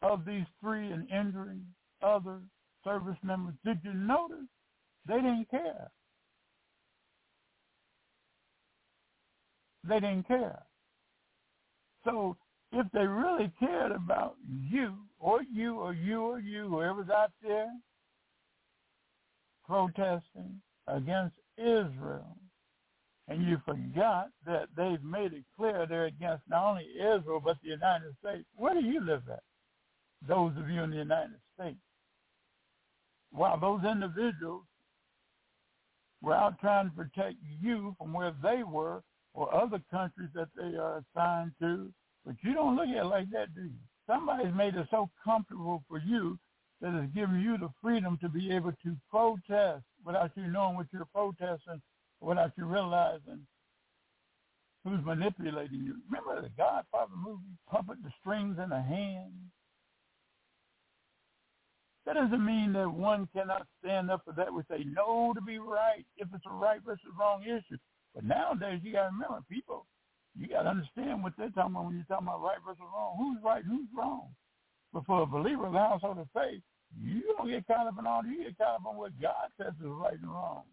of 0.02 0.26
these 0.26 0.46
three 0.62 0.92
and 0.92 1.10
injuring 1.10 1.66
other 2.02 2.42
service 2.84 3.18
members? 3.24 3.56
Did 3.66 3.80
you 3.84 3.94
notice 3.94 4.48
they 5.08 5.16
didn't 5.16 5.50
care? 5.50 5.92
They 9.88 10.00
didn't 10.00 10.28
care. 10.28 10.64
So 12.06 12.38
if 12.72 12.88
they 12.92 13.06
really 13.06 13.52
cared 13.60 13.92
about 13.92 14.36
you 14.48 14.96
or 15.20 15.42
you 15.44 15.80
or 15.80 15.94
you 15.94 16.22
or 16.22 16.40
you, 16.40 16.68
whoever's 16.68 17.10
out 17.10 17.32
there 17.42 17.72
protesting 19.66 20.62
against 20.88 21.36
Israel, 21.58 22.38
and 23.28 23.44
you 23.44 23.58
forgot 23.66 24.30
that 24.46 24.68
they've 24.76 25.04
made 25.04 25.34
it 25.34 25.44
clear 25.56 25.86
they're 25.88 26.06
against 26.06 26.44
not 26.50 26.70
only 26.70 26.86
Israel 26.98 27.42
but 27.44 27.58
the 27.64 27.70
United 27.70 28.14
States. 28.20 28.46
Where 28.56 28.74
do 28.74 28.86
you 28.86 29.00
live 29.04 29.24
at? 29.32 29.44
Those 30.28 30.52
of 30.58 30.70
you 30.70 30.82
in 30.84 30.90
the 30.90 30.98
United 30.98 31.40
States. 31.56 31.80
While 33.32 33.60
those 33.60 33.82
individuals 33.90 34.64
were 36.22 36.34
out 36.34 36.60
trying 36.60 36.90
to 36.90 36.96
protect 36.96 37.36
you 37.62 37.96
from 37.98 38.14
where 38.14 38.34
they 38.42 38.64
were 38.64 39.04
or 39.34 39.54
other 39.54 39.82
countries 39.92 40.30
that 40.34 40.48
they 40.56 40.78
are 40.78 41.04
assigned 41.16 41.52
to. 41.60 41.92
But 42.26 42.36
you 42.42 42.54
don't 42.54 42.76
look 42.76 42.88
at 42.88 42.98
it 42.98 43.06
like 43.06 43.30
that, 43.32 43.54
do 43.54 43.64
you? 43.64 43.82
Somebody's 44.08 44.54
made 44.56 44.76
it 44.76 44.88
so 44.90 45.10
comfortable 45.24 45.84
for 45.88 46.00
you 46.00 46.38
that 46.82 46.94
it's 46.98 47.14
giving 47.14 47.40
you 47.42 47.58
the 47.58 47.70
freedom 47.82 48.18
to 48.22 48.30
be 48.30 48.52
able 48.52 48.72
to 48.84 48.96
protest 49.10 49.84
without 50.06 50.32
you 50.36 50.48
knowing 50.48 50.76
what 50.76 50.88
you're 50.92 51.08
protesting, 51.14 51.82
without 52.24 52.52
you 52.58 52.66
realizing 52.66 53.46
who's 54.84 55.04
manipulating 55.06 55.84
you. 55.84 55.96
Remember 56.10 56.42
the 56.42 56.52
Godfather 56.58 57.14
movie, 57.16 57.58
Puppet 57.70 57.98
the 58.04 58.12
Strings 58.20 58.58
in 58.62 58.70
the 58.70 58.82
Hand? 58.82 59.34
That 62.06 62.16
doesn't 62.16 62.46
mean 62.46 62.74
that 62.74 62.92
one 62.92 63.30
cannot 63.34 63.66
stand 63.80 64.12
up 64.12 64.24
for 64.26 64.34
that 64.34 64.54
which 64.54 64.68
they 64.70 64.84
know 64.84 65.32
to 65.36 65.42
be 65.42 65.58
right 65.58 66.06
if 66.18 66.28
it's 66.34 66.46
a 66.46 66.54
right 66.54 66.82
versus 66.86 67.06
wrong 67.18 67.44
issue. 67.44 67.78
But 68.14 68.26
nowadays, 68.26 68.82
you 68.84 68.92
got 68.92 69.08
to 69.08 69.14
remember, 69.16 69.40
people, 69.50 69.86
you 70.38 70.48
got 70.48 70.64
to 70.64 70.70
understand 70.70 71.24
what 71.24 71.34
they're 71.38 71.50
talking 71.50 71.72
about 71.72 71.86
when 71.86 71.96
you're 71.96 72.06
talking 72.10 72.28
about 72.28 72.42
right 72.42 72.60
versus 72.66 72.84
wrong. 72.94 73.16
Who's 73.18 73.44
right, 73.44 73.64
who's 73.64 73.88
wrong? 73.98 74.36
But 74.92 75.06
for 75.06 75.22
a 75.22 75.26
believer 75.26 75.68
of 75.68 75.74
the 75.74 75.80
household 75.80 76.20
of 76.20 76.28
faith, 76.34 76.62
you 77.02 77.24
don't 77.38 77.50
get 77.50 77.66
caught 77.68 77.88
up 77.88 77.98
in 77.98 78.06
all. 78.06 78.22
You 78.26 78.44
get 78.44 78.58
caught 78.58 78.76
up 78.76 78.86
on 78.86 78.98
what 78.98 79.20
God 79.22 79.50
says 79.58 79.74
is 79.80 79.88
right 79.88 80.20
and 80.20 80.30
wrong. 80.30 80.64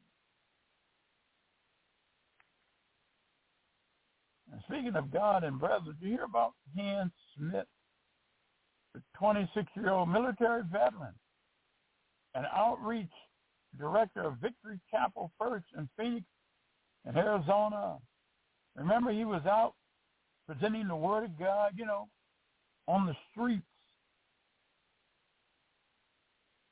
And 4.53 4.61
speaking 4.69 4.97
of 4.97 5.13
God 5.13 5.45
and 5.45 5.59
brothers, 5.61 5.95
you 6.01 6.11
hear 6.11 6.25
about 6.25 6.55
Ken 6.77 7.11
Smith, 7.37 7.67
the 8.95 9.03
26-year-old 9.21 10.09
military 10.09 10.63
veteran, 10.71 11.15
an 12.35 12.45
outreach 12.55 13.13
director 13.79 14.23
of 14.23 14.39
Victory 14.39 14.81
Chapel 14.91 15.31
First 15.39 15.67
in 15.77 15.89
Phoenix, 15.97 16.27
in 17.09 17.17
Arizona. 17.17 17.99
Remember, 18.77 19.13
he 19.13 19.25
was 19.25 19.43
out 19.47 19.75
presenting 20.47 20.89
the 20.89 20.97
Word 20.97 21.25
of 21.25 21.39
God, 21.39 21.73
you 21.77 21.87
know, 21.87 22.09
on 22.89 23.07
the 23.07 23.15
streets. 23.31 23.63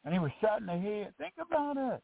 And 0.04 0.12
he 0.12 0.18
was 0.18 0.30
shot 0.40 0.60
in 0.60 0.66
the 0.66 0.72
head. 0.72 1.12
Think 1.18 1.34
about 1.40 1.76
it. 1.76 2.00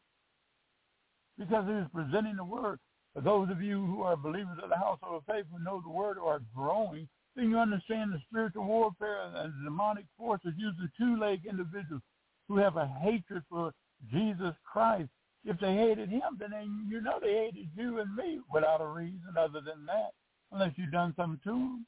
Because 1.37 1.65
he 1.65 1.73
was 1.73 1.87
presenting 1.93 2.37
the 2.37 2.45
Word. 2.45 2.79
Those 3.15 3.49
of 3.49 3.61
you 3.61 3.85
who 3.85 4.01
are 4.01 4.17
believers 4.17 4.57
of 4.61 4.69
the 4.69 4.75
household 4.75 5.23
of 5.23 5.33
faith 5.33 5.45
who 5.51 5.63
know 5.63 5.81
the 5.81 5.89
Word 5.89 6.17
or 6.17 6.33
are 6.33 6.41
growing, 6.53 7.07
then 7.35 7.49
you 7.49 7.57
understand 7.57 8.11
the 8.11 8.19
spiritual 8.29 8.65
warfare 8.65 9.21
and 9.35 9.53
the 9.53 9.63
demonic 9.63 10.05
forces 10.17 10.53
using 10.57 10.89
two-legged 10.97 11.45
individuals 11.45 12.01
who 12.47 12.57
have 12.57 12.77
a 12.77 12.87
hatred 13.01 13.43
for 13.49 13.71
Jesus 14.11 14.53
Christ 14.71 15.09
if 15.45 15.59
they 15.59 15.75
hated 15.75 16.09
him, 16.09 16.37
then 16.39 16.49
they, 16.51 16.65
you 16.89 17.01
know 17.01 17.19
they 17.21 17.33
hated 17.33 17.69
you 17.77 17.99
and 17.99 18.15
me 18.15 18.39
without 18.51 18.81
a 18.81 18.87
reason 18.87 19.35
other 19.37 19.61
than 19.61 19.85
that, 19.85 20.11
unless 20.51 20.73
you've 20.75 20.91
done 20.91 21.13
something 21.15 21.39
to 21.43 21.51
them. 21.51 21.85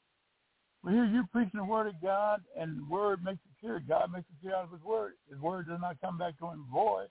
But 0.84 0.92
here 0.92 1.04
you're 1.04 1.28
preaching 1.32 1.58
the 1.58 1.64
word 1.64 1.88
of 1.88 2.00
God, 2.00 2.40
and 2.56 2.78
the 2.78 2.84
word 2.84 3.24
makes 3.24 3.40
it 3.44 3.60
clear. 3.60 3.80
God 3.80 4.12
makes 4.12 4.26
it 4.30 4.40
clear 4.40 4.54
out 4.54 4.64
of 4.64 4.70
his 4.70 4.82
word. 4.82 5.14
His 5.28 5.40
word 5.40 5.66
does 5.66 5.80
not 5.80 6.00
come 6.00 6.16
back 6.16 6.38
to 6.38 6.46
him 6.46 6.66
void. 6.72 7.08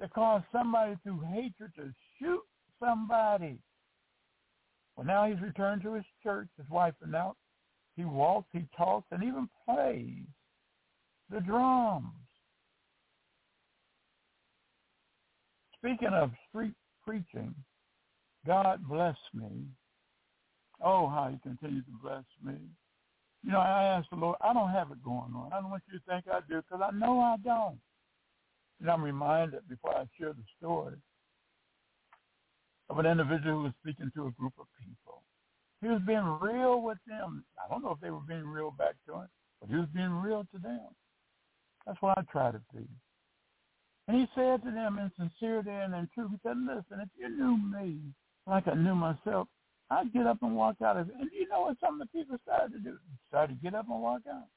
They 0.00 0.08
cause 0.08 0.42
somebody 0.50 0.96
through 1.04 1.20
hatred 1.32 1.72
to 1.76 1.92
shoot 2.18 2.42
somebody. 2.80 3.58
Well, 4.96 5.06
now 5.06 5.26
he's 5.26 5.40
returned 5.40 5.82
to 5.82 5.94
his 5.94 6.04
church, 6.22 6.48
his 6.56 6.68
wife 6.68 6.94
and 7.02 7.12
now 7.12 7.36
he 7.96 8.04
walks, 8.04 8.48
he 8.52 8.66
talks, 8.76 9.06
and 9.10 9.22
even 9.22 9.48
plays 9.64 10.24
the 11.30 11.40
drums. 11.40 12.06
Speaking 15.78 16.08
of 16.08 16.30
street 16.48 16.74
preaching, 17.04 17.54
God 18.46 18.86
bless 18.88 19.16
me. 19.34 19.66
Oh, 20.82 21.08
how 21.08 21.30
he 21.30 21.38
continues 21.48 21.84
to 21.84 21.92
bless 22.02 22.24
me. 22.44 22.58
You 23.42 23.52
know, 23.52 23.60
I 23.60 23.84
asked 23.84 24.10
the 24.10 24.16
Lord, 24.16 24.36
I 24.42 24.52
don't 24.52 24.70
have 24.70 24.90
it 24.90 25.02
going 25.02 25.32
on. 25.34 25.50
I 25.52 25.60
don't 25.60 25.70
want 25.70 25.82
you 25.90 25.98
to 25.98 26.04
think 26.06 26.24
I 26.30 26.40
do 26.48 26.62
because 26.62 26.82
I 26.82 26.94
know 26.96 27.20
I 27.20 27.36
don't. 27.42 27.78
And 28.80 28.90
I'm 28.90 29.02
reminded 29.02 29.68
before 29.68 29.94
I 29.94 30.04
share 30.18 30.32
the 30.32 30.44
story 30.58 30.96
of 32.90 32.98
an 32.98 33.06
individual 33.06 33.58
who 33.58 33.62
was 33.62 33.72
speaking 33.80 34.10
to 34.16 34.26
a 34.26 34.30
group 34.32 34.52
of 34.58 34.66
people. 34.78 35.22
He 35.80 35.88
was 35.88 36.02
being 36.06 36.26
real 36.40 36.82
with 36.82 36.98
them. 37.06 37.44
I 37.56 37.70
don't 37.70 37.82
know 37.82 37.92
if 37.92 38.00
they 38.00 38.10
were 38.10 38.26
being 38.26 38.46
real 38.46 38.72
back 38.72 38.94
to 39.06 39.14
him, 39.14 39.28
but 39.60 39.70
he 39.70 39.76
was 39.76 39.88
being 39.94 40.10
real 40.10 40.44
to 40.52 40.58
them. 40.58 40.88
That's 41.86 42.02
what 42.02 42.18
I 42.18 42.22
try 42.30 42.50
to 42.50 42.60
be. 42.74 42.86
And 44.08 44.18
he 44.18 44.26
said 44.34 44.62
to 44.64 44.70
them 44.72 44.98
in 44.98 45.10
sincerity 45.16 45.70
and 45.70 45.94
in 45.94 46.08
truth, 46.12 46.32
he 46.32 46.38
said, 46.42 46.56
listen, 46.58 47.00
if 47.00 47.08
you 47.16 47.28
knew 47.30 47.56
me 47.56 48.00
like 48.46 48.66
I 48.66 48.74
knew 48.74 48.96
myself, 48.96 49.46
I'd 49.88 50.12
get 50.12 50.26
up 50.26 50.38
and 50.42 50.56
walk 50.56 50.76
out 50.84 50.96
of. 50.96 51.08
And 51.08 51.30
you 51.32 51.48
know 51.48 51.62
what 51.62 51.76
some 51.80 52.00
of 52.00 52.08
the 52.08 52.18
people 52.18 52.36
started 52.42 52.72
to 52.72 52.80
do? 52.80 52.96
Started 53.28 53.54
to 53.54 53.62
get 53.62 53.74
up 53.74 53.86
and 53.88 54.02
walk 54.02 54.22
out. 54.28 54.48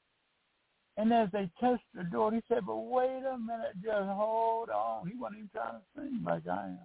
And 0.96 1.12
as 1.12 1.28
they 1.32 1.48
touched 1.60 1.84
the 1.94 2.04
door, 2.04 2.32
he 2.32 2.40
said, 2.48 2.66
but 2.66 2.76
wait 2.76 3.22
a 3.24 3.38
minute, 3.38 3.74
just 3.82 4.08
hold 4.10 4.70
on. 4.70 5.08
He 5.08 5.16
wasn't 5.16 5.38
even 5.38 5.50
trying 5.52 5.74
to 5.74 5.82
sing 5.96 6.22
like 6.24 6.46
I 6.48 6.66
am. 6.66 6.78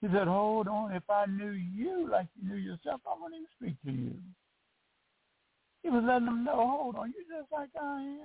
He 0.00 0.08
said, 0.08 0.26
hold 0.28 0.68
on, 0.68 0.92
if 0.92 1.08
I 1.08 1.26
knew 1.26 1.50
you 1.50 2.08
like 2.10 2.26
you 2.36 2.48
knew 2.48 2.58
yourself, 2.58 3.00
I 3.06 3.14
wouldn't 3.20 3.40
even 3.40 3.46
speak 3.58 3.76
to 3.84 3.90
you. 3.90 4.14
He 5.82 5.90
was 5.90 6.02
letting 6.06 6.26
them 6.26 6.44
know, 6.44 6.56
hold 6.56 6.96
on, 6.96 7.12
you're 7.14 7.40
just 7.40 7.52
like 7.52 7.70
I 7.80 8.00
am. 8.02 8.18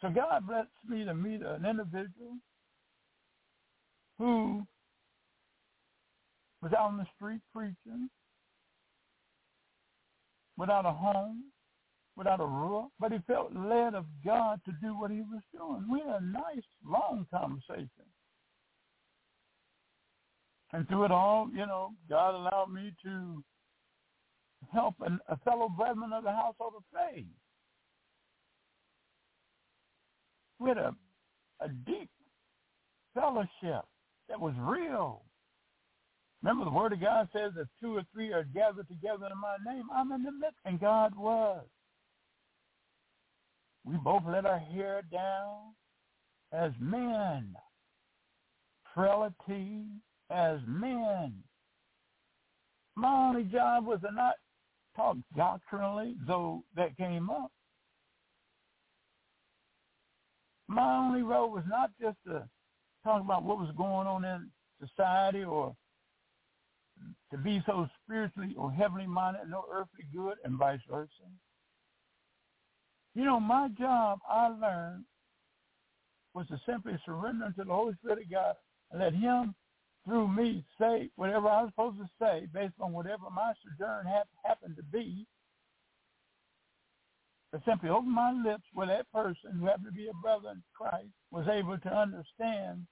So 0.00 0.10
God 0.10 0.46
blessed 0.46 0.68
me 0.88 1.04
to 1.04 1.14
meet 1.14 1.42
an 1.42 1.64
individual 1.64 2.36
who 4.18 4.62
was 6.62 6.72
out 6.72 6.88
on 6.88 6.96
the 6.98 7.06
street 7.16 7.40
preaching 7.52 8.08
without 10.56 10.86
a 10.86 10.92
home, 10.92 11.44
without 12.16 12.40
a 12.40 12.46
roof, 12.46 12.90
but 13.00 13.12
he 13.12 13.18
felt 13.26 13.54
led 13.54 13.94
of 13.94 14.06
God 14.24 14.60
to 14.66 14.72
do 14.80 14.98
what 14.98 15.10
he 15.10 15.22
was 15.22 15.42
doing. 15.52 15.84
We 15.90 16.00
had 16.00 16.22
a 16.22 16.24
nice, 16.24 16.64
long 16.86 17.26
conversation. 17.32 17.88
And 20.74 20.88
through 20.88 21.04
it 21.04 21.12
all, 21.12 21.48
you 21.54 21.66
know, 21.66 21.92
God 22.10 22.34
allowed 22.34 22.72
me 22.72 22.92
to 23.04 23.44
help 24.72 24.96
an, 25.02 25.20
a 25.28 25.36
fellow 25.38 25.68
brethren 25.68 26.12
of 26.12 26.24
the 26.24 26.32
household 26.32 26.72
of 26.76 26.82
faith. 26.92 27.26
We 30.58 30.70
had 30.70 30.78
a, 30.78 30.96
a 31.60 31.68
deep 31.68 32.10
fellowship 33.14 33.84
that 34.28 34.40
was 34.40 34.54
real. 34.58 35.22
Remember 36.42 36.64
the 36.64 36.72
word 36.72 36.92
of 36.92 37.00
God 37.00 37.28
says 37.32 37.52
that 37.54 37.68
two 37.80 37.96
or 37.96 38.02
three 38.12 38.32
are 38.32 38.42
gathered 38.42 38.88
together 38.88 39.28
in 39.32 39.40
my 39.40 39.56
name, 39.72 39.84
I'm 39.94 40.10
in 40.10 40.24
the 40.24 40.32
midst. 40.32 40.58
And 40.64 40.80
God 40.80 41.16
was. 41.16 41.64
We 43.84 43.96
both 43.98 44.22
let 44.26 44.44
our 44.44 44.58
hair 44.58 45.02
down 45.12 45.74
as 46.52 46.72
men. 46.80 47.54
Frailty 48.92 49.84
as 50.34 50.58
men. 50.66 51.32
My 52.96 53.28
only 53.28 53.44
job 53.44 53.86
was 53.86 54.00
to 54.00 54.12
not 54.12 54.34
talk 54.96 55.16
doctrinally, 55.36 56.16
though 56.26 56.62
that 56.76 56.96
came 56.96 57.30
up. 57.30 57.50
My 60.68 60.96
only 60.98 61.22
role 61.22 61.50
was 61.50 61.64
not 61.68 61.90
just 62.00 62.16
to 62.26 62.48
talk 63.04 63.20
about 63.20 63.44
what 63.44 63.58
was 63.58 63.70
going 63.76 64.06
on 64.06 64.24
in 64.24 64.50
society 64.80 65.44
or 65.44 65.74
to 67.30 67.38
be 67.38 67.62
so 67.66 67.88
spiritually 68.02 68.54
or 68.56 68.72
heavenly 68.72 69.06
minded, 69.06 69.42
no 69.48 69.64
earthly 69.70 70.06
good, 70.14 70.36
and 70.44 70.56
vice 70.56 70.80
versa. 70.90 71.10
You 73.14 73.24
know, 73.24 73.38
my 73.38 73.68
job, 73.78 74.20
I 74.28 74.48
learned, 74.48 75.04
was 76.34 76.46
to 76.48 76.60
simply 76.66 76.98
surrender 77.04 77.52
to 77.56 77.64
the 77.64 77.72
Holy 77.72 77.94
Spirit 77.94 78.24
of 78.24 78.30
God 78.30 78.54
and 78.90 79.00
let 79.00 79.14
him, 79.14 79.54
through 80.04 80.28
me, 80.28 80.64
say 80.78 81.10
whatever 81.16 81.48
I 81.48 81.62
was 81.62 81.70
supposed 81.70 81.98
to 81.98 82.08
say 82.20 82.46
based 82.52 82.74
on 82.80 82.92
whatever 82.92 83.30
my 83.34 83.52
sojourn 83.62 84.06
had 84.06 84.24
happened 84.44 84.76
to 84.76 84.82
be. 84.82 85.26
To 87.52 87.62
simply 87.66 87.88
open 87.88 88.12
my 88.12 88.32
lips 88.32 88.64
where 88.72 88.88
that 88.88 89.10
person 89.12 89.52
who 89.58 89.66
happened 89.66 89.86
to 89.86 89.92
be 89.92 90.08
a 90.08 90.22
brother 90.22 90.50
in 90.50 90.62
Christ 90.76 91.12
was 91.30 91.46
able 91.48 91.78
to 91.78 91.88
understand 91.88 92.86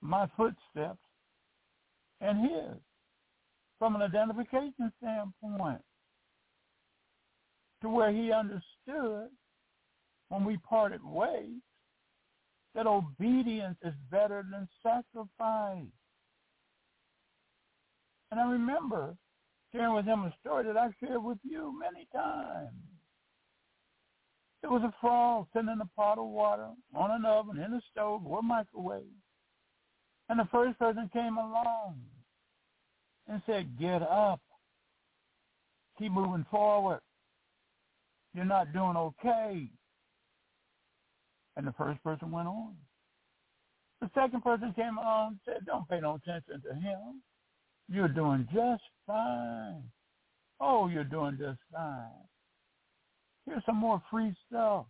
my 0.00 0.26
footsteps 0.36 0.98
and 2.20 2.40
his 2.40 2.80
from 3.78 3.94
an 3.94 4.02
identification 4.02 4.90
standpoint 4.98 5.82
to 7.82 7.90
where 7.90 8.10
he 8.10 8.32
understood 8.32 9.28
when 10.28 10.44
we 10.44 10.56
parted 10.58 11.04
ways 11.04 11.60
that 12.76 12.86
obedience 12.86 13.78
is 13.82 13.94
better 14.10 14.44
than 14.48 14.68
sacrifice. 14.82 15.90
And 18.30 18.38
I 18.38 18.50
remember 18.50 19.16
sharing 19.72 19.94
with 19.94 20.04
him 20.04 20.24
a 20.24 20.34
story 20.40 20.64
that 20.66 20.76
I've 20.76 20.92
shared 21.00 21.24
with 21.24 21.38
you 21.42 21.74
many 21.78 22.06
times. 22.12 22.76
There 24.60 24.70
was 24.70 24.82
a 24.82 24.94
frog 25.00 25.46
sitting 25.52 25.70
in 25.70 25.80
a 25.80 25.88
pot 25.96 26.18
of 26.18 26.26
water 26.26 26.68
on 26.94 27.10
an 27.10 27.24
oven, 27.24 27.58
in 27.58 27.72
a 27.72 27.80
stove, 27.90 28.26
or 28.26 28.42
microwave. 28.42 29.04
And 30.28 30.38
the 30.38 30.48
first 30.52 30.78
person 30.78 31.08
came 31.12 31.38
along 31.38 32.00
and 33.28 33.40
said, 33.46 33.78
get 33.78 34.02
up. 34.02 34.40
Keep 35.98 36.12
moving 36.12 36.44
forward. 36.50 37.00
You're 38.34 38.44
not 38.44 38.72
doing 38.74 38.96
okay. 38.96 39.70
And 41.56 41.66
the 41.66 41.72
first 41.72 42.02
person 42.02 42.30
went 42.30 42.48
on. 42.48 42.74
The 44.00 44.10
second 44.14 44.42
person 44.42 44.74
came 44.74 44.98
on 44.98 45.28
and 45.28 45.38
said, 45.44 45.66
don't 45.66 45.88
pay 45.88 46.00
no 46.00 46.16
attention 46.16 46.62
to 46.62 46.74
him. 46.74 47.22
You're 47.88 48.08
doing 48.08 48.46
just 48.52 48.82
fine. 49.06 49.82
Oh, 50.60 50.88
you're 50.88 51.04
doing 51.04 51.38
just 51.38 51.60
fine. 51.72 52.10
Here's 53.46 53.64
some 53.64 53.76
more 53.76 54.02
free 54.10 54.34
stuff. 54.48 54.86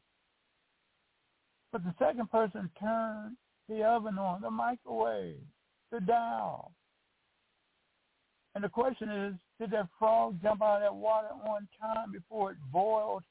But 1.73 1.85
the 1.85 1.95
second 1.99 2.31
person 2.31 2.71
turned 2.81 3.37
the 3.69 3.83
oven 3.85 4.19
on, 4.19 4.41
the 4.41 4.51
microwave, 4.51 5.37
the 5.93 6.01
dial. 6.01 6.73
And 8.55 8.65
the 8.65 8.69
question 8.69 9.11
is, 9.11 9.35
did 9.61 9.71
that 9.73 9.89
frog 9.99 10.41
jump 10.43 10.63
out 10.63 10.77
of 10.77 10.83
that 10.83 10.95
water 10.95 11.29
on 11.47 11.69
time 11.81 12.13
before 12.13 12.53
it 12.53 12.57
boiled 12.73 13.23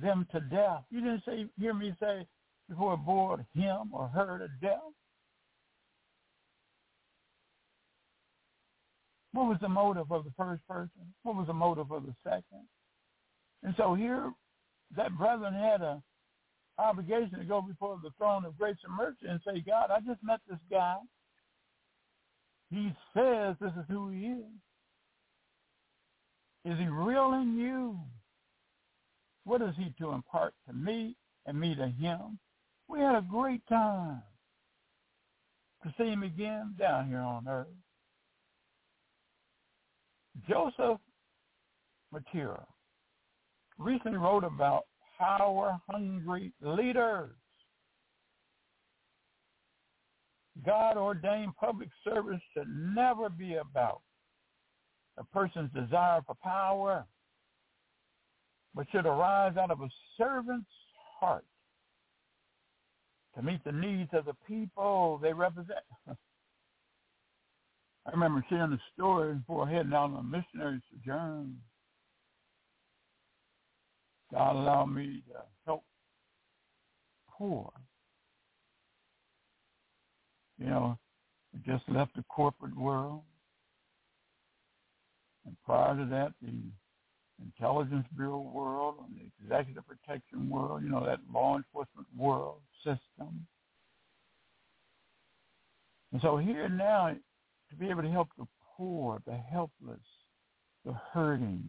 them 0.00 0.26
to 0.32 0.40
death? 0.40 0.84
You 0.90 1.00
didn't 1.00 1.22
say, 1.24 1.46
hear 1.58 1.72
me 1.72 1.94
say 1.98 2.26
it 2.70 3.06
boiled 3.06 3.40
him 3.54 3.90
or 3.92 4.08
her 4.08 4.38
to 4.38 4.48
death. 4.66 4.78
What 9.32 9.46
was 9.46 9.58
the 9.60 9.68
motive 9.68 10.10
of 10.10 10.24
the 10.24 10.32
first 10.36 10.66
person? 10.68 11.14
What 11.22 11.36
was 11.36 11.46
the 11.46 11.54
motive 11.54 11.90
of 11.92 12.04
the 12.04 12.14
second? 12.24 12.66
And 13.62 13.74
so 13.76 13.94
here, 13.94 14.32
that 14.96 15.16
brethren 15.16 15.54
had 15.54 15.82
a 15.82 16.02
obligation 16.78 17.38
to 17.38 17.44
go 17.44 17.60
before 17.60 17.98
the 18.02 18.10
throne 18.18 18.44
of 18.44 18.58
grace 18.58 18.76
and 18.84 18.96
mercy 18.96 19.26
and 19.28 19.40
say, 19.46 19.62
God, 19.64 19.90
I 19.90 20.00
just 20.00 20.22
met 20.22 20.40
this 20.48 20.58
guy. 20.70 20.96
He 22.70 22.92
says 23.14 23.56
this 23.60 23.72
is 23.78 23.84
who 23.88 24.10
he 24.10 24.26
is. 24.26 24.44
Is 26.64 26.78
he 26.78 26.86
real 26.86 27.32
in 27.34 27.56
you? 27.58 27.98
What 29.44 29.62
is 29.62 29.74
he 29.76 29.94
to 29.98 30.12
impart 30.12 30.54
to 30.66 30.72
me 30.72 31.16
and 31.46 31.58
me 31.58 31.74
to 31.74 31.88
him? 31.88 32.38
We 32.90 32.98
had 32.98 33.14
a 33.14 33.22
great 33.22 33.64
time 33.68 34.20
to 35.84 35.94
see 35.96 36.08
him 36.10 36.24
again 36.24 36.74
down 36.76 37.08
here 37.08 37.20
on 37.20 37.46
earth. 37.46 37.68
Joseph 40.48 40.98
Mattera 42.12 42.64
recently 43.78 44.18
wrote 44.18 44.42
about 44.42 44.86
power-hungry 45.18 46.52
leaders. 46.60 47.30
God-ordained 50.66 51.56
public 51.56 51.88
service 52.02 52.40
should 52.52 52.68
never 52.68 53.28
be 53.28 53.54
about 53.54 54.02
a 55.16 55.24
person's 55.24 55.70
desire 55.72 56.20
for 56.26 56.34
power, 56.42 57.06
but 58.74 58.86
should 58.90 59.06
arise 59.06 59.56
out 59.56 59.70
of 59.70 59.80
a 59.80 59.88
servant's 60.18 60.68
heart 61.20 61.44
to 63.40 63.46
meet 63.46 63.64
the 63.64 63.72
needs 63.72 64.10
of 64.12 64.26
the 64.26 64.34
people 64.46 65.18
they 65.22 65.32
represent. 65.32 65.78
I 68.06 68.10
remember 68.12 68.44
sharing 68.48 68.72
a 68.72 68.80
story 68.94 69.34
before 69.34 69.68
heading 69.68 69.92
out 69.92 70.10
on 70.10 70.16
a 70.16 70.22
missionary 70.22 70.80
sojourn. 70.90 71.56
God 74.32 74.56
allowed 74.56 74.86
me 74.86 75.22
to 75.28 75.42
help 75.66 75.84
poor. 77.28 77.70
You 80.58 80.66
know, 80.66 80.98
I 81.54 81.58
just 81.70 81.88
left 81.88 82.16
the 82.16 82.24
corporate 82.28 82.76
world. 82.76 83.22
And 85.46 85.56
prior 85.64 85.96
to 85.96 86.04
that, 86.06 86.32
the 86.42 86.52
intelligence 87.42 88.06
bureau 88.16 88.40
world 88.40 88.96
and 89.06 89.16
the 89.16 89.44
executive 89.44 89.84
protection 89.86 90.48
world, 90.48 90.82
you 90.82 90.88
know, 90.88 91.04
that 91.04 91.20
law 91.32 91.56
enforcement 91.56 92.06
world 92.16 92.60
system. 92.84 93.46
And 96.12 96.20
so 96.20 96.36
here 96.36 96.68
now, 96.68 97.14
to 97.70 97.76
be 97.76 97.88
able 97.88 98.02
to 98.02 98.10
help 98.10 98.28
the 98.36 98.46
poor, 98.76 99.22
the 99.26 99.36
helpless, 99.36 100.00
the 100.84 100.92
hurting, 101.12 101.62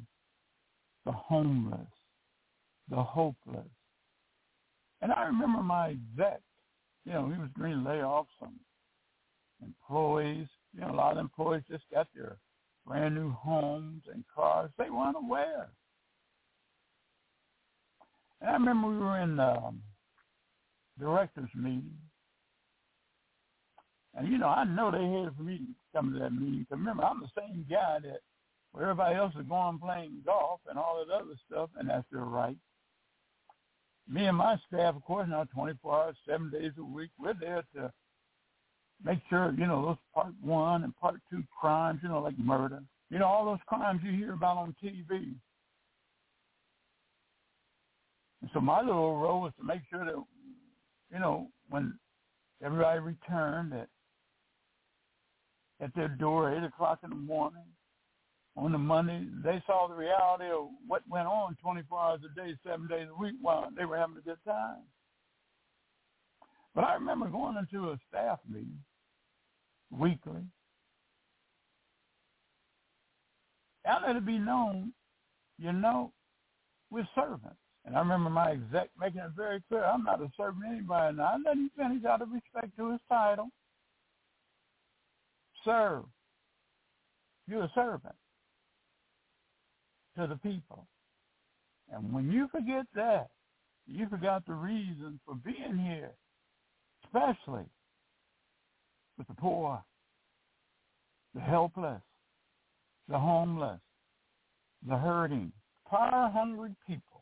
the 1.05 1.11
homeless, 1.11 1.87
the 2.89 3.01
hopeless. 3.01 3.69
And 5.01 5.11
I 5.11 5.23
remember 5.23 5.61
my 5.61 5.89
exec, 5.89 6.41
you 7.05 7.13
know, 7.13 7.27
he 7.29 7.39
was 7.39 7.49
going 7.57 7.71
to 7.71 7.89
lay 7.89 8.01
off 8.01 8.27
some 8.39 8.59
employees. 9.63 10.47
You 10.73 10.81
know, 10.81 10.91
a 10.91 10.95
lot 10.95 11.13
of 11.13 11.17
employees 11.17 11.63
just 11.69 11.83
got 11.91 12.07
their 12.15 12.37
brand 12.91 13.15
new 13.15 13.31
homes 13.31 14.03
and 14.13 14.25
cars. 14.35 14.69
They 14.77 14.89
weren't 14.89 15.15
aware. 15.15 15.69
And 18.41 18.49
I 18.49 18.53
remember 18.53 18.89
we 18.89 18.97
were 18.97 19.19
in 19.21 19.37
the 19.37 19.47
um, 19.47 19.81
directors 20.99 21.49
meeting, 21.55 21.97
And 24.13 24.27
you 24.29 24.37
know, 24.37 24.47
I 24.47 24.65
know 24.65 24.91
they 24.91 24.97
hated 24.97 25.37
for 25.37 25.43
me 25.43 25.57
to 25.59 25.63
come 25.95 26.11
to 26.11 26.19
that 26.19 26.31
meeting. 26.33 26.65
Cause 26.69 26.79
remember, 26.79 27.05
I'm 27.05 27.21
the 27.21 27.41
same 27.41 27.65
guy 27.69 27.99
that 28.03 28.19
where 28.73 28.83
everybody 28.89 29.15
else 29.15 29.33
is 29.39 29.47
going 29.47 29.79
playing 29.79 30.23
golf 30.25 30.59
and 30.69 30.77
all 30.77 31.05
that 31.05 31.13
other 31.13 31.35
stuff, 31.49 31.69
and 31.77 31.89
that's 31.89 32.05
their 32.11 32.25
right. 32.25 32.57
Me 34.05 34.25
and 34.25 34.35
my 34.35 34.57
staff, 34.67 34.97
of 34.97 35.03
course, 35.05 35.27
now 35.29 35.45
24 35.45 35.95
hours, 35.95 36.15
seven 36.27 36.49
days 36.49 36.73
a 36.77 36.83
week, 36.83 37.11
we're 37.17 37.35
there 37.39 37.63
to 37.73 37.91
make 39.03 39.19
sure, 39.29 39.53
you 39.57 39.67
know, 39.67 39.85
those 39.85 39.97
part 40.13 40.33
one 40.41 40.83
and 40.83 40.95
part 40.97 41.15
two 41.29 41.43
crimes, 41.59 41.99
you 42.03 42.09
know, 42.09 42.21
like 42.21 42.37
murder, 42.37 42.81
you 43.09 43.19
know, 43.19 43.25
all 43.25 43.45
those 43.45 43.59
crimes 43.67 44.01
you 44.03 44.11
hear 44.11 44.33
about 44.33 44.57
on 44.57 44.75
TV. 44.83 45.35
And 48.41 48.49
so 48.53 48.59
my 48.59 48.81
little 48.81 49.17
role 49.17 49.41
was 49.41 49.53
to 49.59 49.65
make 49.65 49.81
sure 49.89 50.05
that, 50.05 50.15
you 51.13 51.19
know, 51.19 51.47
when 51.69 51.97
everybody 52.63 52.99
returned 52.99 53.73
at 53.73 53.87
at 55.79 55.93
their 55.95 56.09
door 56.09 56.51
at 56.51 56.57
eight 56.57 56.63
o'clock 56.63 56.99
in 57.03 57.09
the 57.09 57.15
morning 57.15 57.65
on 58.55 58.71
the 58.71 58.77
Monday, 58.77 59.25
they 59.43 59.63
saw 59.65 59.87
the 59.87 59.95
reality 59.95 60.45
of 60.45 60.67
what 60.87 61.01
went 61.09 61.27
on 61.27 61.57
24 61.61 61.99
hours 61.99 62.19
a 62.23 62.35
day, 62.39 62.53
seven 62.63 62.87
days 62.87 63.07
a 63.09 63.19
week 63.19 63.33
while 63.41 63.69
they 63.75 63.85
were 63.85 63.97
having 63.97 64.17
a 64.17 64.21
good 64.21 64.37
time. 64.45 64.83
But 66.75 66.83
I 66.83 66.93
remember 66.93 67.27
going 67.27 67.57
into 67.57 67.89
a 67.89 67.99
staff 68.07 68.39
meeting 68.47 68.79
weekly. 69.91 70.41
And 73.83 74.05
let 74.05 74.15
it 74.15 74.25
be 74.25 74.37
known, 74.37 74.93
you 75.57 75.73
know, 75.73 76.11
we're 76.91 77.07
servants. 77.15 77.57
And 77.85 77.95
I 77.95 77.99
remember 77.99 78.29
my 78.29 78.51
exec 78.51 78.89
making 78.99 79.21
it 79.21 79.31
very 79.35 79.61
clear, 79.67 79.83
I'm 79.83 80.03
not 80.03 80.21
a 80.21 80.29
servant 80.37 80.65
anybody. 80.67 81.17
Now, 81.17 81.33
I 81.33 81.37
let 81.43 81.55
him 81.55 81.71
finish 81.75 82.05
out 82.05 82.21
of 82.21 82.29
respect 82.31 82.77
to 82.77 82.91
his 82.91 83.01
title. 83.09 83.49
Serve. 85.65 86.03
You're 87.47 87.63
a 87.63 87.71
servant 87.73 88.15
to 90.17 90.27
the 90.27 90.35
people. 90.37 90.85
And 91.91 92.13
when 92.13 92.31
you 92.31 92.47
forget 92.51 92.85
that, 92.95 93.29
you 93.87 94.07
forgot 94.07 94.45
the 94.45 94.53
reason 94.53 95.19
for 95.25 95.35
being 95.35 95.77
here, 95.77 96.11
especially 97.05 97.65
with 99.21 99.35
the 99.35 99.41
poor, 99.41 99.83
the 101.35 101.41
helpless, 101.41 102.01
the 103.07 103.19
homeless, 103.19 103.79
the 104.87 104.97
hurting, 104.97 105.51
power-hungry 105.87 106.75
people. 106.87 107.21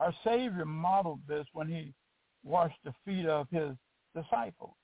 Our 0.00 0.14
Savior 0.24 0.64
modeled 0.64 1.20
this 1.28 1.44
when 1.52 1.68
he 1.68 1.92
washed 2.42 2.78
the 2.84 2.94
feet 3.04 3.26
of 3.26 3.48
his 3.50 3.72
disciples. 4.14 4.76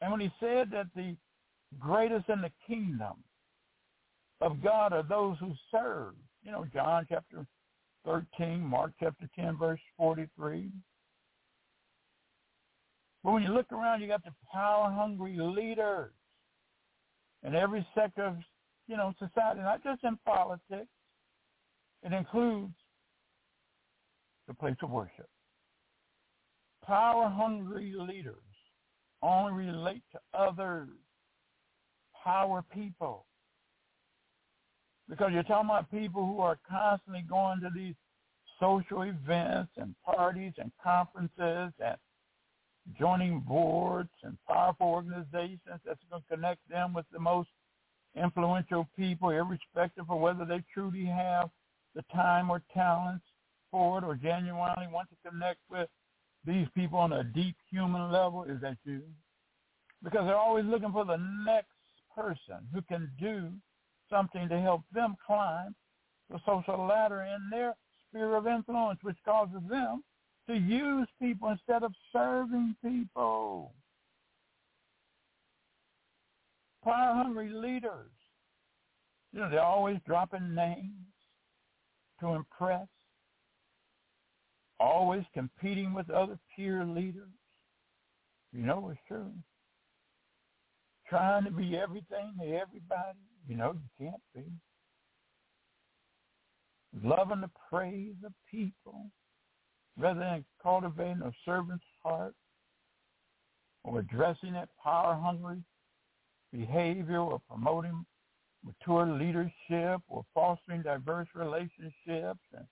And 0.00 0.12
when 0.12 0.20
he 0.20 0.30
said 0.40 0.70
that 0.70 0.86
the 0.96 1.14
greatest 1.78 2.30
in 2.30 2.40
the 2.40 2.52
kingdom 2.66 3.16
of 4.40 4.62
God 4.62 4.94
are 4.94 5.02
those 5.02 5.36
who 5.40 5.52
serve. 5.70 6.14
You 6.42 6.52
know, 6.52 6.64
John 6.72 7.04
chapter 7.06 7.44
13, 8.06 8.60
Mark 8.60 8.92
chapter 8.98 9.28
10, 9.36 9.58
verse 9.58 9.80
43. 9.98 10.70
But 13.28 13.34
when 13.34 13.42
you 13.42 13.52
look 13.52 13.70
around, 13.72 14.00
you 14.00 14.08
got 14.08 14.24
the 14.24 14.32
power-hungry 14.50 15.36
leaders 15.38 16.12
in 17.42 17.54
every 17.54 17.86
sector 17.94 18.24
of, 18.24 18.36
you 18.86 18.96
know, 18.96 19.12
society, 19.18 19.60
not 19.60 19.84
just 19.84 20.02
in 20.02 20.18
politics. 20.24 20.88
It 22.02 22.14
includes 22.14 22.72
the 24.46 24.54
place 24.54 24.76
of 24.82 24.88
worship. 24.88 25.28
Power-hungry 26.86 27.92
leaders 27.98 28.36
only 29.20 29.52
relate 29.52 30.04
to 30.12 30.20
others. 30.32 30.88
Power 32.24 32.64
people. 32.72 33.26
Because 35.06 35.32
you're 35.34 35.42
talking 35.42 35.68
about 35.68 35.90
people 35.90 36.24
who 36.24 36.40
are 36.40 36.58
constantly 36.66 37.26
going 37.28 37.60
to 37.60 37.68
these 37.74 37.94
social 38.58 39.02
events 39.02 39.72
and 39.76 39.94
parties 40.02 40.54
and 40.56 40.72
conferences 40.82 41.74
and 41.78 41.98
joining 42.96 43.40
boards 43.40 44.10
and 44.22 44.36
powerful 44.46 44.86
organizations 44.86 45.80
that's 45.84 46.00
going 46.10 46.22
to 46.22 46.34
connect 46.34 46.66
them 46.68 46.94
with 46.94 47.06
the 47.12 47.18
most 47.18 47.48
influential 48.16 48.88
people, 48.96 49.30
irrespective 49.30 50.10
of 50.10 50.20
whether 50.20 50.44
they 50.44 50.62
truly 50.72 51.04
have 51.04 51.50
the 51.94 52.02
time 52.12 52.50
or 52.50 52.62
talents 52.72 53.24
for 53.70 53.98
it 53.98 54.04
or 54.04 54.14
genuinely 54.14 54.86
want 54.90 55.08
to 55.10 55.30
connect 55.30 55.58
with 55.70 55.88
these 56.44 56.66
people 56.74 56.98
on 56.98 57.12
a 57.12 57.24
deep 57.24 57.56
human 57.70 58.10
level. 58.10 58.44
Is 58.44 58.60
that 58.62 58.78
you? 58.84 59.02
Because 60.02 60.26
they're 60.26 60.36
always 60.36 60.64
looking 60.64 60.92
for 60.92 61.04
the 61.04 61.18
next 61.44 61.68
person 62.14 62.66
who 62.72 62.80
can 62.82 63.10
do 63.20 63.50
something 64.10 64.48
to 64.48 64.60
help 64.60 64.82
them 64.92 65.16
climb 65.26 65.74
the 66.30 66.38
social 66.46 66.86
ladder 66.86 67.22
in 67.22 67.50
their 67.50 67.74
sphere 68.08 68.36
of 68.36 68.46
influence, 68.46 68.98
which 69.02 69.16
causes 69.24 69.60
them 69.68 70.02
to 70.48 70.56
use 70.56 71.06
people 71.20 71.50
instead 71.50 71.82
of 71.82 71.92
serving 72.12 72.74
people. 72.82 73.72
Power-hungry 76.82 77.50
leaders, 77.50 78.10
you 79.32 79.40
know, 79.40 79.50
they're 79.50 79.60
always 79.60 79.98
dropping 80.06 80.54
names 80.54 80.92
to 82.20 82.28
impress, 82.28 82.86
always 84.80 85.24
competing 85.34 85.92
with 85.92 86.08
other 86.08 86.38
peer 86.56 86.84
leaders. 86.84 87.28
You 88.52 88.62
know 88.62 88.88
it's 88.90 89.00
true. 89.06 89.32
Trying 91.10 91.44
to 91.44 91.50
be 91.50 91.76
everything 91.76 92.34
to 92.40 92.46
everybody. 92.46 93.18
You 93.46 93.56
know, 93.56 93.74
you 93.74 94.06
can't 94.06 94.22
be. 94.34 94.44
Loving 97.06 97.42
the 97.42 97.50
praise 97.70 98.16
of 98.24 98.32
people 98.50 99.10
rather 99.98 100.20
than 100.20 100.44
cultivating 100.62 101.22
a 101.22 101.32
servant's 101.44 101.84
heart 102.02 102.34
or 103.84 103.98
addressing 103.98 104.52
that 104.52 104.68
power-hungry 104.82 105.62
behavior 106.52 107.20
or 107.20 107.40
promoting 107.48 108.06
mature 108.64 109.06
leadership 109.06 110.00
or 110.08 110.24
fostering 110.34 110.82
diverse 110.82 111.28
relationships 111.34 112.40
and 112.52 112.66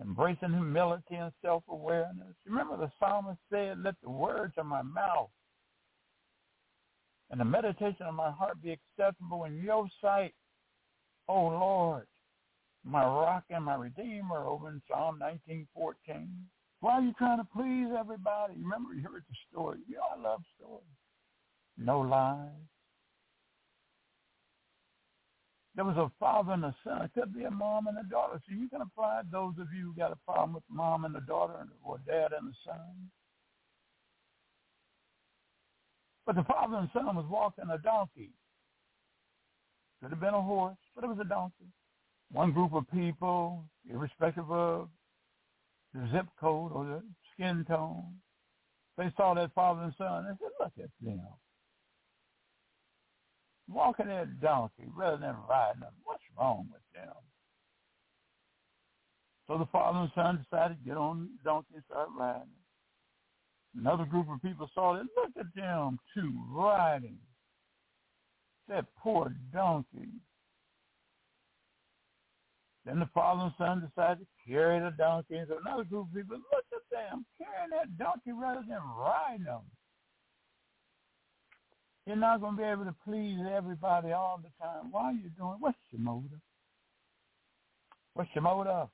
embracing 0.00 0.52
humility 0.52 1.16
and 1.16 1.32
self-awareness. 1.42 2.34
Remember 2.46 2.76
the 2.76 2.90
psalmist 2.98 3.38
said, 3.52 3.82
let 3.82 3.94
the 4.02 4.10
words 4.10 4.54
of 4.56 4.66
my 4.66 4.82
mouth 4.82 5.30
and 7.30 7.40
the 7.40 7.44
meditation 7.44 8.06
of 8.06 8.14
my 8.14 8.30
heart 8.30 8.62
be 8.62 8.70
acceptable 8.70 9.44
in 9.44 9.62
your 9.62 9.86
sight, 10.00 10.34
O 11.28 11.34
Lord, 11.34 12.06
my 12.84 13.04
rock 13.04 13.44
and 13.50 13.64
my 13.64 13.74
redeemer, 13.74 14.46
over 14.46 14.68
in 14.68 14.80
Psalm 14.88 15.20
19:14. 15.20 16.26
Why 16.80 16.94
are 16.94 17.02
you 17.02 17.12
trying 17.18 17.38
to 17.38 17.48
please 17.54 17.88
everybody? 17.98 18.54
Remember, 18.60 18.94
you 18.94 19.02
heard 19.02 19.24
the 19.28 19.36
story. 19.50 19.78
You 19.88 19.96
know, 19.96 20.02
I 20.16 20.20
love 20.20 20.40
stories. 20.56 20.84
No 21.76 22.00
lies. 22.00 22.48
There 25.74 25.84
was 25.84 25.96
a 25.96 26.10
father 26.18 26.52
and 26.52 26.64
a 26.64 26.74
son. 26.84 27.02
It 27.02 27.12
could 27.14 27.34
be 27.34 27.44
a 27.44 27.50
mom 27.50 27.86
and 27.86 27.98
a 27.98 28.08
daughter. 28.08 28.40
So 28.48 28.54
you 28.54 28.68
can 28.68 28.80
apply 28.80 29.22
those 29.30 29.54
of 29.60 29.68
you 29.72 29.86
who 29.86 29.94
got 29.94 30.12
a 30.12 30.18
problem 30.26 30.54
with 30.54 30.64
mom 30.68 31.04
and 31.04 31.14
the 31.14 31.20
daughter 31.20 31.66
or 31.84 31.98
dad 32.06 32.32
and 32.36 32.48
the 32.48 32.54
son. 32.66 33.10
But 36.26 36.36
the 36.36 36.44
father 36.44 36.76
and 36.76 36.90
son 36.92 37.14
was 37.16 37.26
walking 37.28 37.70
a 37.70 37.78
donkey. 37.78 38.30
Could 40.02 40.10
have 40.10 40.20
been 40.20 40.34
a 40.34 40.42
horse, 40.42 40.76
but 40.94 41.04
it 41.04 41.08
was 41.08 41.18
a 41.20 41.28
donkey. 41.28 41.72
One 42.30 42.52
group 42.52 42.74
of 42.74 42.84
people, 42.92 43.64
irrespective 43.90 44.50
of 44.50 44.88
the 45.94 46.08
zip 46.12 46.26
code 46.40 46.72
or 46.72 46.84
the 46.84 47.02
skin 47.32 47.64
tone, 47.66 48.16
they 48.96 49.12
saw 49.16 49.34
that 49.34 49.54
father 49.54 49.82
and 49.82 49.94
son 49.96 50.24
They 50.24 50.44
said, 50.44 50.52
look 50.60 50.72
at 50.78 50.90
them. 51.00 51.26
Walking 53.68 54.08
that 54.08 54.40
donkey 54.40 54.90
rather 54.96 55.18
than 55.18 55.36
riding 55.48 55.80
them. 55.80 55.92
What's 56.04 56.22
wrong 56.38 56.68
with 56.72 56.82
them? 56.94 57.14
So 59.46 59.58
the 59.58 59.66
father 59.66 60.00
and 60.00 60.10
son 60.14 60.44
decided 60.50 60.78
to 60.78 60.84
get 60.84 60.96
on 60.96 61.30
the 61.38 61.50
donkey 61.50 61.74
and 61.74 61.84
start 61.88 62.08
riding. 62.18 62.48
Another 63.78 64.04
group 64.04 64.28
of 64.30 64.42
people 64.42 64.68
saw 64.74 64.96
it. 64.96 65.06
Look 65.16 65.32
at 65.38 65.54
them 65.54 65.98
two 66.14 66.32
riding. 66.50 67.18
That 68.68 68.86
poor 68.96 69.34
donkey. 69.52 70.08
Then 72.88 73.00
the 73.00 73.10
father 73.12 73.42
and 73.42 73.52
son 73.58 73.86
decided 73.86 74.20
to 74.20 74.50
carry 74.50 74.80
the 74.80 74.96
donkey. 74.96 75.36
And 75.36 75.46
so 75.46 75.58
another 75.60 75.84
group 75.84 76.08
of 76.08 76.14
people, 76.14 76.36
look 76.36 76.64
at 76.72 76.80
them 76.90 77.26
carrying 77.36 77.70
that 77.72 77.98
donkey 77.98 78.32
rather 78.32 78.64
than 78.66 78.80
riding 78.96 79.44
them. 79.44 79.60
You're 82.06 82.16
not 82.16 82.40
going 82.40 82.56
to 82.56 82.62
be 82.62 82.66
able 82.66 82.86
to 82.86 82.94
please 83.04 83.36
everybody 83.54 84.12
all 84.12 84.40
the 84.42 84.48
time. 84.64 84.90
Why 84.90 85.10
are 85.10 85.12
you 85.12 85.28
doing? 85.36 85.56
What's 85.58 85.76
your 85.90 86.00
motive? 86.00 86.40
What's 88.14 88.30
your 88.34 88.42
motive? 88.42 88.88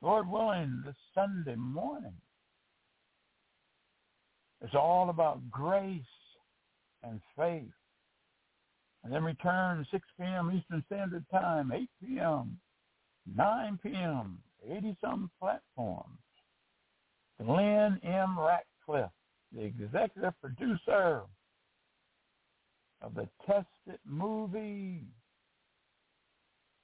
Lord 0.00 0.26
willing, 0.26 0.82
this 0.86 0.96
Sunday 1.14 1.56
morning, 1.56 2.14
It's 4.62 4.74
all 4.74 5.10
about 5.10 5.50
grace 5.50 6.00
and 7.02 7.20
faith. 7.36 7.68
And 9.10 9.16
then 9.16 9.24
return 9.24 9.84
6 9.90 10.06
p.m. 10.20 10.52
Eastern 10.56 10.84
Standard 10.86 11.24
Time, 11.32 11.72
8 11.72 11.88
p.m., 12.00 12.56
9 13.34 13.80
p.m., 13.82 14.38
80-some 14.70 15.28
platforms. 15.40 16.20
Glenn 17.44 17.98
M. 18.04 18.38
Ratcliffe, 18.38 19.10
the 19.52 19.64
executive 19.64 20.32
producer 20.40 21.22
of 23.02 23.14
the 23.16 23.28
Tested 23.44 23.98
movie. 24.06 25.02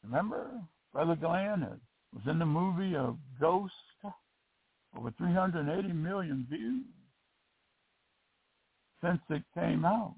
Remember, 0.02 0.50
Brother 0.92 1.14
Glenn 1.14 1.64
was 2.12 2.22
in 2.28 2.40
the 2.40 2.44
movie 2.44 2.96
of 2.96 3.18
Ghost, 3.40 3.72
over 4.98 5.12
380 5.16 5.92
million 5.92 6.44
views 6.50 6.86
since 9.00 9.20
it 9.30 9.44
came 9.54 9.84
out. 9.84 10.16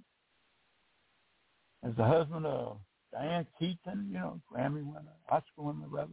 As 1.85 1.95
the 1.97 2.05
husband 2.05 2.47
of 2.47 2.79
Diane 3.13 3.47
Keaton, 3.59 4.09
you 4.11 4.19
know, 4.19 4.41
Grammy 4.53 4.85
winner, 4.85 5.15
Oscar 5.31 5.63
winner 5.63 5.89
rather. 5.89 6.11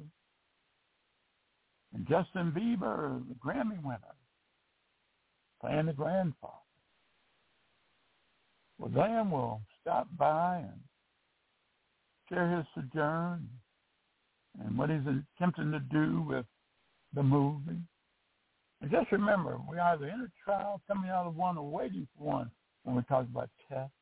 And 1.93 2.07
Justin 2.07 2.51
Bieber, 2.51 3.23
the 3.27 3.35
Grammy 3.35 3.81
winner, 3.83 4.15
playing 5.61 5.87
the 5.87 5.93
grandfather. 5.93 6.53
Well, 8.77 8.89
Glenn 8.89 9.31
will 9.31 9.61
stop 9.81 10.07
by 10.17 10.57
and 10.57 10.79
share 12.27 12.49
his 12.57 12.65
sojourn 12.75 13.47
and 14.59 14.77
what 14.77 14.89
he's 14.89 14.99
attempting 14.99 15.71
to 15.71 15.79
do 15.79 16.21
with 16.27 16.45
the 17.13 17.23
movie. 17.23 17.79
And 18.81 18.91
just 18.91 19.11
remember, 19.11 19.57
we 19.69 19.77
are 19.77 19.93
either 19.93 20.07
in 20.07 20.21
a 20.21 20.31
trial, 20.43 20.81
coming 20.87 21.09
out 21.09 21.25
of 21.25 21.35
one, 21.35 21.57
or 21.57 21.69
waiting 21.69 22.07
for 22.17 22.25
one 22.25 22.51
when 22.83 22.95
we 22.95 23.01
talk 23.03 23.25
about 23.25 23.49
tests. 23.69 23.94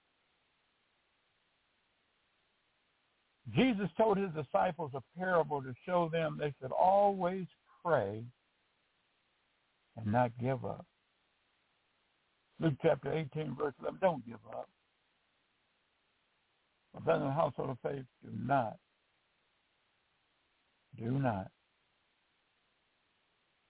Jesus 3.52 3.90
told 3.98 4.18
his 4.18 4.30
disciples 4.32 4.92
a 4.94 5.04
parable 5.18 5.62
to 5.62 5.74
show 5.86 6.10
them 6.12 6.38
they 6.40 6.54
should 6.62 6.72
always 6.72 7.46
pray 7.84 8.24
and 9.98 10.12
not 10.12 10.32
give 10.40 10.64
up. 10.64 10.86
Luke 12.60 12.76
chapter 12.82 13.12
18, 13.12 13.56
verse 13.60 13.74
11, 13.82 14.00
don't 14.02 14.26
give 14.26 14.40
up. 14.52 14.70
But 16.94 17.06
then 17.06 17.20
the 17.22 17.32
household 17.32 17.72
of 17.72 17.78
faith, 17.84 18.06
do 18.24 18.32
not, 18.46 18.78
do 20.98 21.12
not 21.12 21.52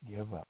give 0.07 0.33
up. 0.33 0.47